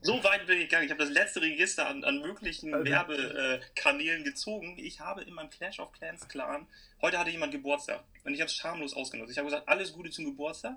So 0.00 0.14
weit 0.24 0.46
bin 0.46 0.58
ich 0.58 0.64
gegangen. 0.64 0.86
Ich 0.86 0.90
habe 0.90 1.04
das 1.04 1.12
letzte 1.12 1.42
Register 1.42 1.86
an, 1.88 2.02
an 2.02 2.20
möglichen 2.20 2.74
also, 2.74 2.84
Werbekanälen 2.84 4.24
gezogen. 4.24 4.76
Ich 4.78 4.98
habe 4.98 5.22
in 5.22 5.34
meinem 5.34 5.50
Clash 5.50 5.78
of 5.78 5.92
Clans 5.92 6.26
Clan, 6.28 6.66
heute 7.00 7.18
hatte 7.18 7.30
jemand 7.30 7.52
Geburtstag 7.52 8.02
und 8.24 8.34
ich 8.34 8.40
habe 8.40 8.48
es 8.48 8.56
schamlos 8.56 8.94
ausgenutzt. 8.94 9.30
Ich 9.30 9.38
habe 9.38 9.46
gesagt, 9.46 9.68
alles 9.68 9.92
Gute 9.92 10.10
zum 10.10 10.24
Geburtstag 10.24 10.76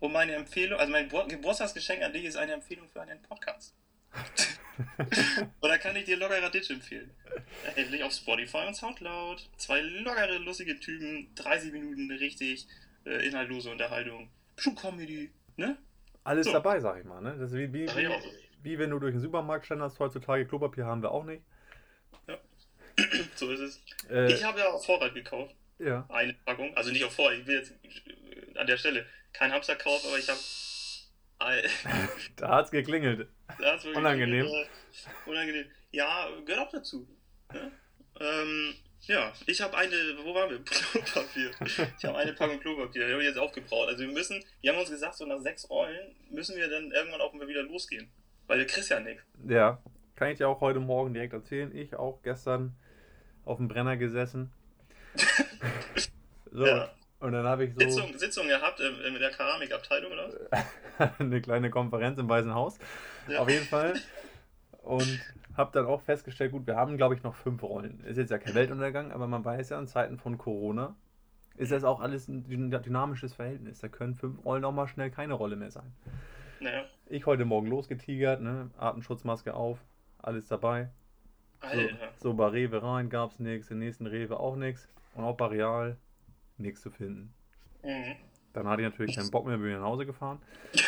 und 0.00 0.12
meine 0.12 0.34
Empfehlung, 0.34 0.78
also 0.78 0.90
mein 0.90 1.08
Geburtstagsgeschenk 1.08 2.02
an 2.02 2.12
dich 2.12 2.24
ist 2.24 2.36
eine 2.36 2.52
Empfehlung 2.52 2.88
für 2.88 3.02
einen 3.02 3.20
Podcast. 3.22 3.74
da 5.60 5.78
kann 5.78 5.94
ich 5.94 6.04
dir 6.04 6.16
lockerer 6.16 6.50
Ditch 6.50 6.70
empfehlen. 6.70 7.10
Endlich 7.76 8.02
auf 8.02 8.12
Spotify 8.12 8.66
und 8.66 8.74
Soundcloud. 8.74 9.48
Zwei 9.56 9.80
lockere, 9.80 10.38
lustige 10.38 10.80
Typen, 10.80 11.32
30 11.36 11.72
Minuten 11.72 12.10
richtig 12.10 12.66
äh, 13.04 13.26
inhaltlose 13.26 13.70
Unterhaltung. 13.70 14.28
Schon 14.56 14.74
Comedy, 14.74 15.30
ne? 15.56 15.76
Alles 16.24 16.46
so. 16.46 16.52
dabei, 16.52 16.80
sag 16.80 16.98
ich 16.98 17.04
mal, 17.04 17.20
ne? 17.20 17.36
Das 17.38 17.52
ist 17.52 17.56
wie, 17.56 17.72
wie, 17.72 17.86
wie, 17.88 18.08
wie 18.62 18.78
wenn 18.78 18.90
du 18.90 18.98
durch 18.98 19.12
den 19.12 19.20
Supermarkt 19.20 19.66
schlendern 19.66 19.92
heutzutage. 19.98 20.46
Klopapier 20.46 20.86
haben 20.86 21.02
wir 21.02 21.12
auch 21.12 21.24
nicht. 21.24 21.42
Ja. 22.26 22.38
so 23.36 23.50
ist 23.50 23.60
es. 23.60 23.80
Äh, 24.10 24.32
ich 24.32 24.44
habe 24.44 24.58
ja 24.58 24.70
auf 24.70 24.84
Vorrat 24.84 25.14
gekauft. 25.14 25.54
Ja. 25.78 26.04
Eine 26.08 26.34
Packung. 26.44 26.76
Also 26.76 26.90
nicht 26.90 27.04
auf 27.04 27.14
Vorrat. 27.14 27.38
Ich 27.38 27.46
will 27.46 27.56
jetzt 27.56 27.72
an 28.56 28.66
der 28.66 28.76
Stelle 28.76 29.06
kein 29.32 29.52
Hamsterkauf, 29.52 30.04
aber 30.06 30.18
ich 30.18 30.28
habe. 30.28 30.38
da 32.36 32.48
hat 32.48 32.66
es 32.66 32.70
geklingelt. 32.70 33.28
Unangenehm. 33.94 34.44
Geklingelt, 34.44 34.68
äh, 35.26 35.30
unangenehm. 35.30 35.66
Ja, 35.90 36.28
gehört 36.44 36.68
auch 36.68 36.70
dazu. 36.70 37.08
Ne? 37.52 37.72
Ähm, 38.20 38.74
ja, 39.02 39.32
ich 39.46 39.60
habe 39.62 39.76
eine, 39.76 39.94
wo 40.22 40.34
waren 40.34 40.50
wir? 40.50 40.62
Klopapier. 40.64 41.50
Ich 41.64 42.04
habe 42.04 42.18
eine 42.18 42.34
Packung 42.34 42.60
Klopapier, 42.60 43.06
die 43.06 43.12
habe 43.12 43.22
ich 43.22 43.28
jetzt 43.28 43.38
aufgebraut. 43.38 43.88
Also 43.88 44.00
wir 44.04 44.12
müssen, 44.12 44.44
wir 44.60 44.72
haben 44.72 44.78
uns 44.78 44.90
gesagt, 44.90 45.16
so 45.16 45.24
nach 45.24 45.40
sechs 45.40 45.68
Rollen 45.70 46.14
müssen 46.30 46.56
wir 46.56 46.68
dann 46.68 46.92
irgendwann 46.92 47.20
auch 47.20 47.32
mal 47.32 47.48
wieder 47.48 47.62
losgehen. 47.62 48.10
Weil 48.46 48.58
du 48.58 48.66
kriegst 48.66 48.90
ja 48.90 49.00
nichts. 49.00 49.22
Ja, 49.48 49.82
kann 50.16 50.28
ich 50.28 50.38
dir 50.38 50.48
auch 50.48 50.60
heute 50.60 50.80
Morgen 50.80 51.14
direkt 51.14 51.32
erzählen. 51.32 51.74
Ich 51.74 51.94
auch 51.94 52.20
gestern 52.22 52.76
auf 53.44 53.56
dem 53.56 53.68
Brenner 53.68 53.96
gesessen. 53.96 54.52
so, 56.52 56.66
ja. 56.66 56.92
Und 57.20 57.32
dann 57.32 57.46
habe 57.46 57.64
ich 57.64 57.74
so... 57.74 57.80
Sitzung, 57.80 58.18
Sitzung 58.18 58.48
gehabt 58.48 58.80
mit 59.12 59.20
der 59.20 59.30
Keramikabteilung, 59.30 60.12
oder 60.12 60.30
Eine 61.18 61.40
kleine 61.40 61.70
Konferenz 61.70 62.18
im 62.18 62.28
Weißen 62.28 62.54
Haus. 62.54 62.78
Ja. 63.28 63.40
Auf 63.40 63.48
jeden 63.48 63.66
Fall. 63.66 63.94
Und 64.82 65.20
habe 65.56 65.70
dann 65.72 65.86
auch 65.86 66.02
festgestellt, 66.02 66.52
gut, 66.52 66.66
wir 66.66 66.76
haben, 66.76 66.96
glaube 66.96 67.14
ich, 67.14 67.22
noch 67.22 67.34
fünf 67.34 67.62
Rollen. 67.62 68.00
Ist 68.04 68.16
jetzt 68.16 68.30
ja 68.30 68.38
kein 68.38 68.54
Weltuntergang, 68.54 69.12
aber 69.12 69.26
man 69.26 69.44
weiß 69.44 69.70
ja, 69.70 69.78
in 69.78 69.86
Zeiten 69.86 70.18
von 70.18 70.38
Corona 70.38 70.96
ist 71.60 71.72
das 71.72 71.84
auch 71.84 72.00
alles 72.00 72.26
ein 72.26 72.44
dynamisches 72.44 73.34
Verhältnis. 73.34 73.80
Da 73.80 73.88
können 73.88 74.14
fünf 74.14 74.42
Rollen 74.46 74.64
auch 74.64 74.72
mal 74.72 74.88
schnell 74.88 75.10
keine 75.10 75.34
Rolle 75.34 75.56
mehr 75.56 75.70
sein. 75.70 75.92
Naja. 76.58 76.84
Ich 77.06 77.26
heute 77.26 77.44
Morgen 77.44 77.66
losgetigert, 77.66 78.40
ne? 78.40 78.70
Atemschutzmaske 78.78 79.52
auf, 79.52 79.78
alles 80.18 80.48
dabei. 80.48 80.88
Alter. 81.60 81.94
So, 82.16 82.30
so 82.30 82.34
bei 82.34 82.46
Rewe 82.46 82.82
rein 82.82 83.10
gab 83.10 83.32
es 83.32 83.38
nichts, 83.38 83.70
im 83.70 83.78
nächsten 83.78 84.06
Rewe 84.06 84.40
auch 84.40 84.56
nichts. 84.56 84.88
Und 85.14 85.24
auch 85.24 85.36
bei 85.36 85.46
Real 85.46 85.98
nichts 86.60 86.80
zu 86.80 86.90
finden. 86.90 87.32
Mhm. 87.82 88.16
Dann 88.52 88.68
hatte 88.68 88.82
ich 88.82 88.88
natürlich 88.88 89.16
keinen 89.16 89.30
Bock 89.30 89.46
mehr, 89.46 89.58
bin 89.58 89.72
nach 89.72 89.82
Hause 89.82 90.06
gefahren. 90.06 90.40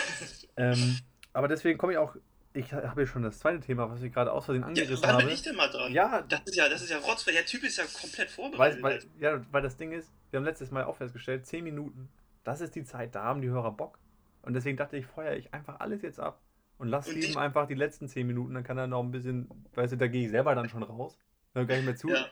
ähm, 0.57 0.99
aber 1.33 1.49
deswegen 1.49 1.79
komme 1.79 1.93
ich 1.93 1.99
auch 1.99 2.17
ich 2.55 2.73
habe 2.73 3.03
ja 3.03 3.07
schon 3.07 3.23
das 3.23 3.39
zweite 3.39 3.61
Thema, 3.61 3.91
was 3.91 4.03
ich 4.03 4.13
gerade 4.13 4.33
aus 4.33 4.45
Versehen 4.45 4.65
angerissen 4.65 5.03
ja, 5.03 5.13
habe. 5.13 5.25
bin 5.25 5.35
ich 5.35 5.43
denn 5.43 5.57
mal 5.57 5.69
dran? 5.69 5.93
Ja. 5.93 6.23
Das 6.23 6.41
ist 6.45 6.57
ja, 6.57 6.69
das 6.69 6.83
ist 6.83 6.91
ja 6.91 6.99
Rotzfrei. 6.99 7.33
Der 7.33 7.47
Typ 7.47 7.65
ist 7.65 7.79
ja 7.79 7.85
komplett 7.85 8.31
vorbereitet. 8.31 8.83
Weil, 8.83 9.01
weil, 9.01 9.05
ja, 9.19 9.41
weil 9.51 9.63
das 9.63 9.77
Ding 9.77 9.93
ist, 9.93 10.13
wir 10.31 10.39
haben 10.39 10.45
letztes 10.45 10.71
Mal 10.71 10.85
auch 10.85 10.97
festgestellt, 10.97 11.47
10 11.47 11.65
Minuten, 11.65 12.09
das 12.45 12.61
ist 12.61 12.75
die 12.75 12.85
Zeit, 12.85 13.15
da 13.15 13.25
haben 13.25 13.41
die 13.41 13.49
Hörer 13.49 13.73
Bock. 13.73 13.99
Und 14.43 14.55
deswegen 14.55 14.77
dachte 14.77 14.97
ich, 14.97 15.07
feuer 15.07 15.35
ich 15.35 15.55
einfach 15.55 15.81
alles 15.81 16.03
jetzt 16.03 16.21
ab 16.21 16.41
und 16.79 16.89
lass 16.89 17.11
ihm 17.13 17.37
einfach 17.37 17.67
die 17.69 17.75
letzten 17.75 18.09
10 18.09 18.27
Minuten, 18.27 18.55
dann 18.55 18.65
kann 18.65 18.77
er 18.77 18.87
noch 18.87 19.03
ein 19.03 19.13
bisschen, 19.13 19.49
weißt 19.75 19.93
du, 19.93 19.97
da 19.97 20.09
gehe 20.09 20.25
ich 20.25 20.31
selber 20.31 20.55
dann 20.55 20.69
schon 20.69 20.83
raus. 20.83 21.17
Dann 21.55 21.67
gar 21.67 21.77
nicht 21.77 21.85
mehr 21.85 21.97
zu. 21.97 22.09
Ja. 22.09 22.27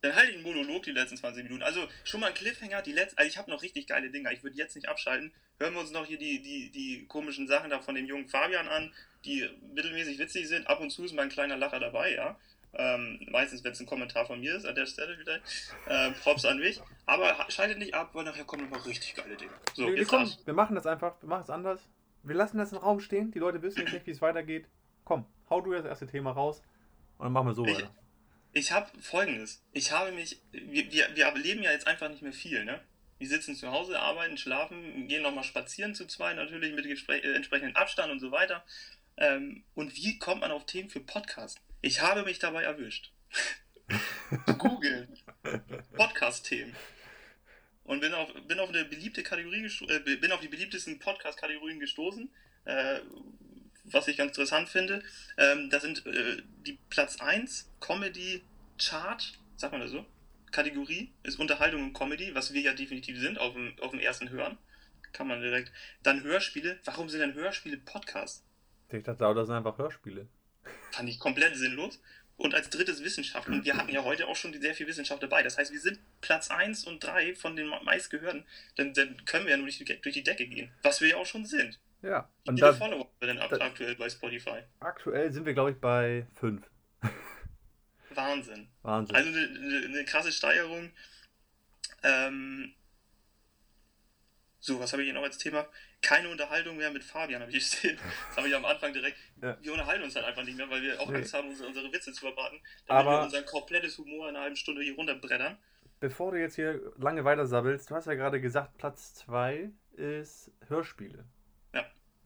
Dann 0.00 0.14
halte 0.14 0.30
ich 0.30 0.36
einen 0.36 0.44
Monolog 0.44 0.84
die 0.84 0.92
letzten 0.92 1.16
20 1.16 1.44
Minuten. 1.44 1.62
Also 1.62 1.86
schon 2.04 2.20
mal 2.20 2.28
ein 2.28 2.34
Cliffhanger, 2.34 2.82
die 2.82 2.92
letzten, 2.92 3.18
also 3.18 3.28
ich 3.28 3.36
habe 3.36 3.50
noch 3.50 3.62
richtig 3.62 3.88
geile 3.88 4.10
Dinger. 4.10 4.30
Ich 4.30 4.44
würde 4.44 4.56
jetzt 4.56 4.76
nicht 4.76 4.88
abschalten. 4.88 5.32
Hören 5.58 5.74
wir 5.74 5.80
uns 5.80 5.90
noch 5.90 6.06
hier 6.06 6.18
die, 6.18 6.40
die, 6.40 6.70
die 6.70 7.06
komischen 7.06 7.48
Sachen 7.48 7.70
da 7.70 7.80
von 7.80 7.96
dem 7.96 8.06
jungen 8.06 8.28
Fabian 8.28 8.68
an, 8.68 8.92
die 9.24 9.48
mittelmäßig 9.74 10.18
witzig 10.18 10.46
sind. 10.46 10.68
Ab 10.68 10.80
und 10.80 10.90
zu 10.90 11.04
ist 11.04 11.14
mal 11.14 11.22
ein 11.22 11.28
kleiner 11.28 11.56
Lacher 11.56 11.80
dabei, 11.80 12.14
ja. 12.14 12.38
Ähm, 12.74 13.26
meistens, 13.30 13.64
wenn 13.64 13.72
es 13.72 13.80
ein 13.80 13.86
Kommentar 13.86 14.26
von 14.26 14.38
mir 14.38 14.54
ist, 14.54 14.66
an 14.66 14.74
der 14.74 14.86
Stelle 14.86 15.18
wieder. 15.18 15.40
Äh, 15.86 16.12
Props 16.12 16.44
an 16.44 16.58
mich. 16.58 16.80
Aber 17.06 17.34
schaltet 17.48 17.78
nicht 17.78 17.94
ab, 17.94 18.10
weil 18.12 18.24
nachher 18.24 18.44
kommen 18.44 18.70
noch 18.70 18.86
richtig 18.86 19.14
geile 19.14 19.36
Dinge. 19.36 19.52
So, 19.74 19.86
wir, 19.86 20.06
kommen, 20.06 20.32
wir 20.44 20.54
machen 20.54 20.76
das 20.76 20.86
einfach, 20.86 21.20
wir 21.20 21.28
machen 21.28 21.42
es 21.42 21.50
anders. 21.50 21.88
Wir 22.22 22.36
lassen 22.36 22.58
das 22.58 22.72
im 22.72 22.78
Raum 22.78 23.00
stehen. 23.00 23.32
Die 23.32 23.38
Leute 23.38 23.62
wissen 23.62 23.80
jetzt 23.80 23.92
nicht, 23.92 24.06
wie 24.06 24.10
es 24.12 24.20
weitergeht. 24.20 24.68
Komm, 25.04 25.24
hau 25.50 25.60
du 25.60 25.72
das 25.72 25.86
erste 25.86 26.06
Thema 26.06 26.32
raus 26.32 26.62
und 27.16 27.24
dann 27.24 27.32
machen 27.32 27.48
wir 27.48 27.54
so 27.54 27.64
ich, 27.64 27.74
weiter. 27.74 27.90
Ich 28.58 28.72
habe 28.72 28.90
folgendes. 29.00 29.62
Ich 29.72 29.92
habe 29.92 30.10
mich. 30.10 30.40
Wir, 30.50 30.90
wir, 30.90 31.14
wir 31.14 31.32
leben 31.36 31.62
ja 31.62 31.70
jetzt 31.70 31.86
einfach 31.86 32.08
nicht 32.08 32.22
mehr 32.22 32.32
viel, 32.32 32.64
ne? 32.64 32.80
Wir 33.18 33.28
sitzen 33.28 33.54
zu 33.54 33.70
Hause, 33.70 34.00
arbeiten, 34.00 34.36
schlafen, 34.36 35.06
gehen 35.06 35.22
nochmal 35.22 35.44
spazieren 35.44 35.94
zu 35.94 36.06
zwei, 36.06 36.34
natürlich 36.34 36.74
mit 36.74 36.84
äh, 36.86 37.34
entsprechendem 37.34 37.76
Abstand 37.76 38.10
und 38.10 38.18
so 38.18 38.32
weiter. 38.32 38.64
Ähm, 39.16 39.62
und 39.74 39.94
wie 39.94 40.18
kommt 40.18 40.40
man 40.40 40.50
auf 40.50 40.66
Themen 40.66 40.90
für 40.90 40.98
Podcasts? 40.98 41.60
Ich 41.82 42.00
habe 42.00 42.24
mich 42.24 42.40
dabei 42.40 42.64
erwischt. 42.64 43.12
Googeln. 44.58 45.16
Podcast-Themen. 45.96 46.74
Und 47.84 48.00
bin 48.00 48.12
auf, 48.12 48.32
bin 48.48 48.58
auf 48.58 48.70
eine 48.70 48.84
beliebte 48.84 49.22
Kategorie 49.22 49.70
äh, 49.88 50.16
bin 50.16 50.32
auf 50.32 50.40
die 50.40 50.48
beliebtesten 50.48 50.98
Podcast-Kategorien 50.98 51.78
gestoßen. 51.78 52.28
Äh, 52.64 53.00
was 53.92 54.08
ich 54.08 54.16
ganz 54.16 54.30
interessant 54.30 54.68
finde. 54.68 55.02
Ähm, 55.36 55.70
da 55.70 55.80
sind 55.80 56.06
äh, 56.06 56.42
die 56.66 56.78
Platz 56.90 57.20
1 57.20 57.70
Comedy 57.80 58.42
Chart, 58.78 59.38
sagt 59.56 59.72
man 59.72 59.80
das 59.80 59.90
so? 59.90 60.04
Kategorie 60.50 61.12
ist 61.22 61.38
Unterhaltung 61.38 61.82
und 61.82 61.92
Comedy, 61.92 62.34
was 62.34 62.52
wir 62.52 62.60
ja 62.62 62.72
definitiv 62.72 63.18
sind, 63.18 63.38
auf 63.38 63.54
dem, 63.54 63.74
auf 63.80 63.90
dem 63.90 64.00
ersten 64.00 64.30
Hören. 64.30 64.58
Kann 65.12 65.26
man 65.26 65.40
direkt. 65.40 65.72
Dann 66.02 66.22
Hörspiele. 66.22 66.78
Warum 66.84 67.08
sind 67.08 67.20
denn 67.20 67.34
Hörspiele 67.34 67.78
Podcasts? 67.78 68.44
Ich 68.90 69.04
dachte, 69.04 69.34
das 69.34 69.46
sind 69.46 69.56
einfach 69.56 69.78
Hörspiele. 69.78 70.28
Fand 70.92 71.08
ich 71.08 71.18
komplett 71.18 71.56
sinnlos. 71.56 72.00
Und 72.36 72.54
als 72.54 72.70
drittes 72.70 73.02
Wissenschaft. 73.02 73.48
Und 73.48 73.64
wir 73.64 73.76
hatten 73.76 73.90
ja 73.90 74.04
heute 74.04 74.28
auch 74.28 74.36
schon 74.36 74.58
sehr 74.60 74.74
viel 74.74 74.86
Wissenschaft 74.86 75.22
dabei. 75.22 75.42
Das 75.42 75.58
heißt, 75.58 75.72
wir 75.72 75.80
sind 75.80 75.98
Platz 76.20 76.50
1 76.50 76.84
und 76.84 77.02
3 77.02 77.34
von 77.34 77.56
den 77.56 77.66
meistgehörten. 77.82 78.44
Dann, 78.76 78.94
dann 78.94 79.24
können 79.24 79.46
wir 79.46 79.50
ja 79.50 79.56
nur 79.56 79.66
durch 79.66 79.78
die, 79.78 80.00
durch 80.00 80.14
die 80.14 80.22
Decke 80.22 80.46
gehen. 80.46 80.70
Was 80.82 81.00
wir 81.00 81.08
ja 81.08 81.16
auch 81.16 81.26
schon 81.26 81.44
sind. 81.46 81.80
Ja. 82.02 82.28
Und 82.46 82.56
Wie 82.56 82.60
viele 82.60 82.74
Follower 82.74 83.00
haben 83.00 83.10
wir 83.18 83.28
denn 83.28 83.38
aktuell 83.38 83.94
bei 83.96 84.08
Spotify? 84.08 84.62
Aktuell 84.80 85.32
sind 85.32 85.46
wir, 85.46 85.54
glaube 85.54 85.72
ich, 85.72 85.80
bei 85.80 86.26
5. 86.34 86.62
Wahnsinn. 88.14 88.68
Wahnsinn. 88.82 89.16
Also 89.16 89.30
eine, 89.30 89.86
eine, 89.86 90.04
krasse 90.04 90.32
Steigerung. 90.32 90.90
Ähm, 92.02 92.74
so, 94.60 94.78
was 94.80 94.92
habe 94.92 95.02
ich 95.02 95.06
hier 95.06 95.14
noch 95.14 95.22
als 95.22 95.38
Thema? 95.38 95.66
Keine 96.00 96.28
Unterhaltung 96.28 96.76
mehr 96.76 96.90
mit 96.90 97.02
Fabian, 97.02 97.40
habe 97.40 97.50
ich 97.50 97.58
gesehen. 97.58 97.98
Das 98.28 98.36
habe 98.36 98.48
ich 98.48 98.54
am 98.54 98.64
Anfang 98.64 98.92
direkt. 98.92 99.18
Ja. 99.42 99.56
Wir 99.60 99.72
unterhalten 99.72 100.04
uns 100.04 100.14
halt 100.14 100.26
einfach 100.26 100.44
nicht 100.44 100.56
mehr, 100.56 100.70
weil 100.70 100.82
wir 100.82 101.00
auch 101.00 101.08
Angst 101.08 101.34
haben, 101.34 101.48
unsere, 101.48 101.68
unsere 101.68 101.92
Witze 101.92 102.12
zu 102.12 102.20
verbraten. 102.20 102.60
Damit 102.86 103.06
Aber 103.06 103.18
wir 103.18 103.24
unser 103.24 103.42
komplettes 103.42 103.98
Humor 103.98 104.28
in 104.28 104.36
einer 104.36 104.44
halben 104.44 104.56
Stunde 104.56 104.82
hier 104.82 104.94
runterbrettern. 104.94 105.58
Bevor 106.00 106.30
du 106.30 106.40
jetzt 106.40 106.54
hier 106.54 106.80
lange 106.96 107.24
weiter 107.24 107.46
sabbelst, 107.46 107.90
du 107.90 107.96
hast 107.96 108.06
ja 108.06 108.14
gerade 108.14 108.40
gesagt, 108.40 108.78
Platz 108.78 109.14
2 109.14 109.70
ist 109.96 110.52
Hörspiele. 110.68 111.24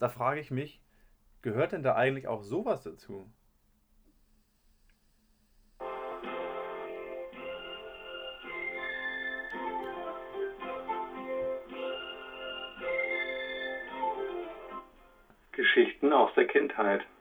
Da 0.03 0.09
frage 0.09 0.41
ich 0.41 0.51
mich, 0.51 0.81
gehört 1.43 1.71
denn 1.71 1.85
da 1.85 1.95
eigentlich 1.95 2.27
auch 2.27 2.43
sowas 2.43 2.83
dazu? 2.83 3.33
Geschichten 15.53 16.13
aus 16.13 16.35
der 16.35 16.49
Kindheit. 16.49 17.03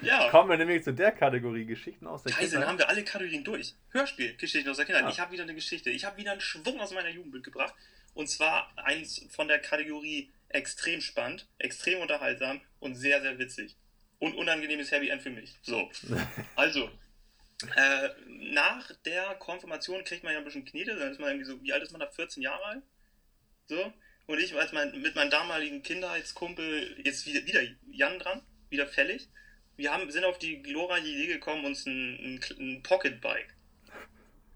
Ja. 0.00 0.30
Kommen 0.30 0.48
wir 0.48 0.56
nämlich 0.56 0.82
zu 0.82 0.94
der 0.94 1.12
Kategorie 1.12 1.66
Geschichten 1.66 2.06
aus 2.06 2.22
der 2.22 2.30
Scheiße, 2.30 2.40
Kindheit. 2.40 2.62
dann 2.62 2.68
haben 2.70 2.78
wir 2.78 2.88
alle 2.88 3.04
Kategorien 3.04 3.44
durch. 3.44 3.74
Hörspiel, 3.90 4.34
Geschichten 4.36 4.68
aus 4.70 4.78
der 4.78 4.86
Kindheit. 4.86 5.04
Ja. 5.04 5.10
Ich 5.10 5.20
habe 5.20 5.32
wieder 5.32 5.42
eine 5.42 5.54
Geschichte. 5.54 5.90
Ich 5.90 6.06
habe 6.06 6.16
wieder 6.16 6.32
einen 6.32 6.40
Schwung 6.40 6.80
aus 6.80 6.94
meiner 6.94 7.10
Jugend 7.10 7.34
mitgebracht. 7.34 7.74
Und 8.14 8.28
zwar 8.28 8.72
eins 8.76 9.26
von 9.30 9.48
der 9.48 9.58
Kategorie 9.58 10.30
extrem 10.54 11.00
spannend, 11.00 11.48
extrem 11.58 12.00
unterhaltsam 12.00 12.60
und 12.80 12.94
sehr, 12.94 13.20
sehr 13.22 13.38
witzig. 13.38 13.76
Und 14.18 14.34
unangenehmes 14.34 14.90
Happy 14.90 15.08
End 15.08 15.22
für 15.22 15.30
mich. 15.30 15.58
So. 15.62 15.90
Also, 16.56 16.90
äh, 17.76 18.08
nach 18.28 18.92
der 19.04 19.34
Konfirmation 19.36 20.04
kriegt 20.04 20.24
man 20.24 20.32
ja 20.32 20.38
ein 20.38 20.44
bisschen 20.44 20.64
Knete. 20.64 20.96
Dann 20.96 21.10
ist 21.10 21.20
man 21.20 21.30
irgendwie 21.30 21.46
so, 21.46 21.62
wie 21.62 21.72
alt 21.72 21.82
ist 21.82 21.92
man 21.92 22.00
da? 22.00 22.08
14 22.08 22.42
Jahre 22.42 22.64
alt? 22.64 22.82
So 23.66 23.92
und 24.26 24.38
ich 24.38 24.54
als 24.54 24.72
mein, 24.72 25.00
mit 25.00 25.14
meinem 25.14 25.30
damaligen 25.30 25.82
Kindheitskumpel, 25.82 26.96
jetzt 27.04 27.26
wieder, 27.26 27.44
wieder 27.46 27.60
Jan 27.90 28.18
dran, 28.18 28.42
wieder 28.70 28.86
fällig. 28.86 29.28
Wir 29.76 29.92
haben, 29.92 30.10
sind 30.10 30.24
auf 30.24 30.38
die 30.38 30.62
glorreiche 30.62 31.08
Idee 31.08 31.26
gekommen, 31.26 31.64
uns 31.64 31.86
ein, 31.86 32.14
ein, 32.14 32.40
ein 32.58 32.82
Pocketbike, 32.82 33.54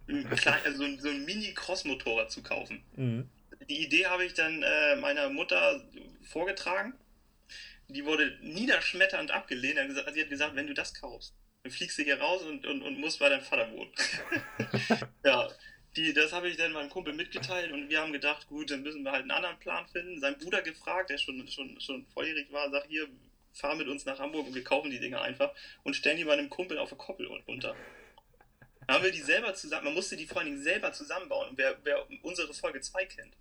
ein 0.08 0.28
klein, 0.36 0.60
also 0.64 0.78
so 0.78 0.84
ein, 0.84 1.00
so 1.00 1.08
ein 1.08 1.24
Mini-Cross-Motorrad 1.24 2.30
zu 2.30 2.42
kaufen. 2.42 2.82
Mhm. 2.96 3.28
Die 3.68 3.84
Idee 3.84 4.06
habe 4.06 4.24
ich 4.24 4.34
dann 4.34 4.62
äh, 4.62 4.96
meiner 4.96 5.28
Mutter 5.28 5.84
vorgetragen. 6.22 6.94
Die 7.88 8.04
wurde 8.04 8.38
niederschmetternd 8.42 9.30
abgelehnt. 9.30 9.78
Sie 9.92 10.00
hat 10.00 10.30
gesagt, 10.30 10.56
wenn 10.56 10.66
du 10.66 10.74
das 10.74 10.94
kaufst, 10.94 11.34
dann 11.62 11.72
fliegst 11.72 11.98
du 11.98 12.02
hier 12.02 12.20
raus 12.20 12.42
und, 12.42 12.66
und, 12.66 12.82
und 12.82 12.98
musst 12.98 13.18
bei 13.18 13.28
deinem 13.28 13.42
Vater 13.42 13.70
wohnen. 13.72 13.92
ja, 15.24 15.48
die, 15.96 16.12
das 16.12 16.32
habe 16.32 16.48
ich 16.48 16.56
dann 16.56 16.72
meinem 16.72 16.90
Kumpel 16.90 17.14
mitgeteilt 17.14 17.72
und 17.72 17.88
wir 17.88 18.00
haben 18.00 18.12
gedacht, 18.12 18.46
gut, 18.48 18.70
dann 18.70 18.82
müssen 18.82 19.02
wir 19.02 19.12
halt 19.12 19.22
einen 19.22 19.30
anderen 19.30 19.58
Plan 19.58 19.86
finden. 19.88 20.20
Sein 20.20 20.38
Bruder 20.38 20.62
gefragt, 20.62 21.10
der 21.10 21.18
schon, 21.18 21.46
schon, 21.48 21.80
schon 21.80 22.06
volljährig 22.08 22.52
war, 22.52 22.70
sagt 22.70 22.88
hier, 22.88 23.08
fahr 23.52 23.74
mit 23.74 23.88
uns 23.88 24.04
nach 24.04 24.18
Hamburg 24.18 24.46
und 24.46 24.54
wir 24.54 24.64
kaufen 24.64 24.90
die 24.90 25.00
Dinger 25.00 25.22
einfach 25.22 25.54
und 25.82 25.96
stellen 25.96 26.18
die 26.18 26.24
bei 26.24 26.34
einem 26.34 26.50
Kumpel 26.50 26.78
auf 26.78 26.90
der 26.90 26.98
Koppel 26.98 27.26
unter. 27.46 27.74
Dann 28.86 28.96
haben 28.96 29.04
wir 29.04 29.10
die 29.10 29.22
selber 29.22 29.54
zusammen, 29.54 29.86
man 29.86 29.94
musste 29.94 30.16
die 30.16 30.26
vor 30.26 30.38
allen 30.38 30.46
Dingen 30.46 30.62
selber 30.62 30.92
zusammenbauen. 30.92 31.52
Wer, 31.56 31.76
wer 31.82 32.06
unsere 32.22 32.52
Folge 32.52 32.80
2 32.80 33.06
kennt, 33.06 33.34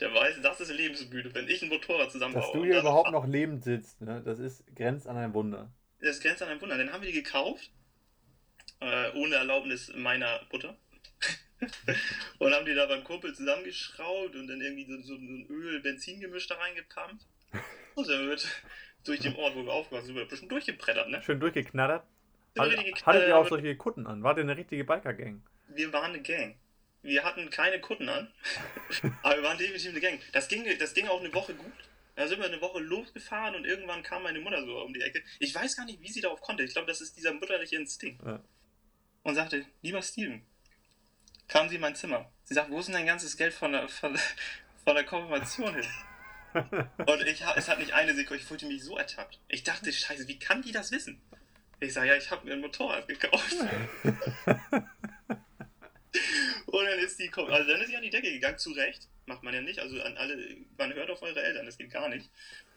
der 0.00 0.14
weiß, 0.14 0.40
das 0.42 0.60
ist 0.60 0.72
lebensmüde, 0.72 1.34
wenn 1.34 1.48
ich 1.48 1.62
ein 1.62 1.68
Motorrad 1.68 2.10
zusammenbaue. 2.10 2.42
Dass 2.42 2.52
du 2.52 2.64
hier 2.64 2.80
überhaupt 2.80 3.10
noch 3.10 3.26
lebend 3.26 3.64
sitzt, 3.64 4.00
ne? 4.00 4.22
das 4.24 4.38
ist, 4.38 4.64
grenzt 4.76 5.06
an 5.06 5.16
ein 5.16 5.34
Wunder. 5.34 5.72
Das 6.00 6.20
grenzt 6.20 6.42
an 6.42 6.48
ein 6.48 6.60
Wunder. 6.60 6.78
Dann 6.78 6.92
haben 6.92 7.02
wir 7.02 7.10
die 7.10 7.22
gekauft, 7.22 7.70
äh, 8.80 9.10
ohne 9.14 9.34
Erlaubnis 9.34 9.92
meiner 9.94 10.40
Mutter. 10.52 10.76
und 12.38 12.54
haben 12.54 12.66
die 12.66 12.74
da 12.74 12.86
beim 12.86 13.02
Kumpel 13.02 13.34
zusammengeschraubt 13.34 14.36
und 14.36 14.46
dann 14.46 14.60
irgendwie 14.60 14.84
so, 14.84 15.02
so 15.02 15.14
ein 15.14 15.46
Öl-Benzin-Gemisch 15.48 16.46
da 16.46 16.54
reingepumpt. 16.54 17.26
Und 17.96 18.08
dann 18.08 18.28
wird 18.28 18.46
durch 19.04 19.18
den 19.18 19.34
Ort, 19.34 19.56
wo 19.56 19.64
wir 19.64 19.72
aufgewachsen 19.72 20.06
sind, 20.08 20.18
ein 20.18 20.28
bisschen 20.28 20.48
durchgebrettert, 20.48 21.08
ne? 21.08 21.20
Schön 21.22 21.40
durchgeknattert. 21.40 22.04
Hattet, 22.56 23.06
hattet 23.06 23.28
ihr 23.28 23.36
auch 23.36 23.48
solche 23.48 23.74
Kutten 23.76 24.06
an? 24.06 24.22
War 24.22 24.36
ihr 24.36 24.42
eine 24.42 24.56
richtige 24.56 24.84
Biker-Gang? 24.84 25.42
Wir 25.68 25.92
waren 25.92 26.12
eine 26.12 26.22
Gang. 26.22 26.56
Wir 27.02 27.24
hatten 27.24 27.48
keine 27.50 27.80
Kutten 27.80 28.08
an, 28.08 28.32
aber 29.22 29.36
wir 29.36 29.42
waren 29.42 29.58
definitiv 29.58 29.90
eine 29.90 30.00
Gang. 30.00 30.20
Das 30.32 30.48
ging, 30.48 30.66
das 30.78 30.94
ging 30.94 31.08
auch 31.08 31.20
eine 31.20 31.32
Woche 31.32 31.54
gut. 31.54 31.72
Da 32.16 32.26
sind 32.26 32.40
wir 32.40 32.46
eine 32.46 32.60
Woche 32.60 32.80
losgefahren 32.80 33.54
und 33.54 33.64
irgendwann 33.64 34.02
kam 34.02 34.24
meine 34.24 34.40
Mutter 34.40 34.64
so 34.64 34.82
um 34.82 34.92
die 34.92 35.00
Ecke. 35.00 35.22
Ich 35.38 35.54
weiß 35.54 35.76
gar 35.76 35.84
nicht, 35.84 36.02
wie 36.02 36.10
sie 36.10 36.20
darauf 36.20 36.40
konnte. 36.40 36.64
Ich 36.64 36.72
glaube, 36.72 36.88
das 36.88 37.00
ist 37.00 37.16
dieser 37.16 37.32
mütterliche 37.32 37.76
Instinkt. 37.76 38.20
Ja. 38.24 38.42
Und 39.22 39.36
sagte, 39.36 39.64
lieber 39.82 40.02
Steven, 40.02 40.44
kam 41.46 41.68
sie 41.68 41.76
in 41.76 41.80
mein 41.80 41.94
Zimmer. 41.94 42.30
Sie 42.42 42.54
sagt, 42.54 42.70
wo 42.70 42.80
ist 42.80 42.86
denn 42.86 42.94
dein 42.94 43.06
ganzes 43.06 43.36
Geld 43.36 43.54
von 43.54 43.70
der, 43.70 43.88
von, 43.88 44.18
von 44.84 44.94
der 44.96 45.04
Konfirmation 45.04 45.74
hin? 45.74 45.86
Und 47.06 47.22
ich, 47.22 47.42
es 47.56 47.68
hat 47.68 47.78
nicht 47.78 47.92
eine 47.92 48.14
Sekunde, 48.14 48.42
ich 48.42 48.48
fühlte 48.48 48.66
mich 48.66 48.82
so 48.82 48.96
ertappt. 48.96 49.38
Ich 49.48 49.62
dachte, 49.62 49.92
scheiße, 49.92 50.26
wie 50.26 50.38
kann 50.38 50.62
die 50.62 50.72
das 50.72 50.90
wissen? 50.90 51.20
Ich 51.80 51.92
sage, 51.92 52.08
ja, 52.08 52.16
ich 52.16 52.30
habe 52.30 52.46
mir 52.46 52.54
ein 52.54 52.60
Motorrad 52.60 53.06
gekauft. 53.06 53.54
Und 56.78 56.86
dann 56.86 56.98
ist 56.98 57.18
die, 57.18 57.30
also 57.34 57.72
dann 57.72 57.80
ist 57.80 57.88
sie 57.88 57.96
an 57.96 58.02
die 58.02 58.10
Decke 58.10 58.30
gegangen, 58.30 58.58
zu 58.58 58.70
Recht. 58.72 59.08
Macht 59.26 59.42
man 59.42 59.52
ja 59.52 59.60
nicht. 59.60 59.80
Also 59.80 60.00
an 60.00 60.16
alle, 60.16 60.56
man 60.76 60.94
hört 60.94 61.10
auf 61.10 61.22
eure 61.22 61.42
Eltern, 61.42 61.66
das 61.66 61.76
geht 61.76 61.90
gar 61.90 62.08
nicht. 62.08 62.30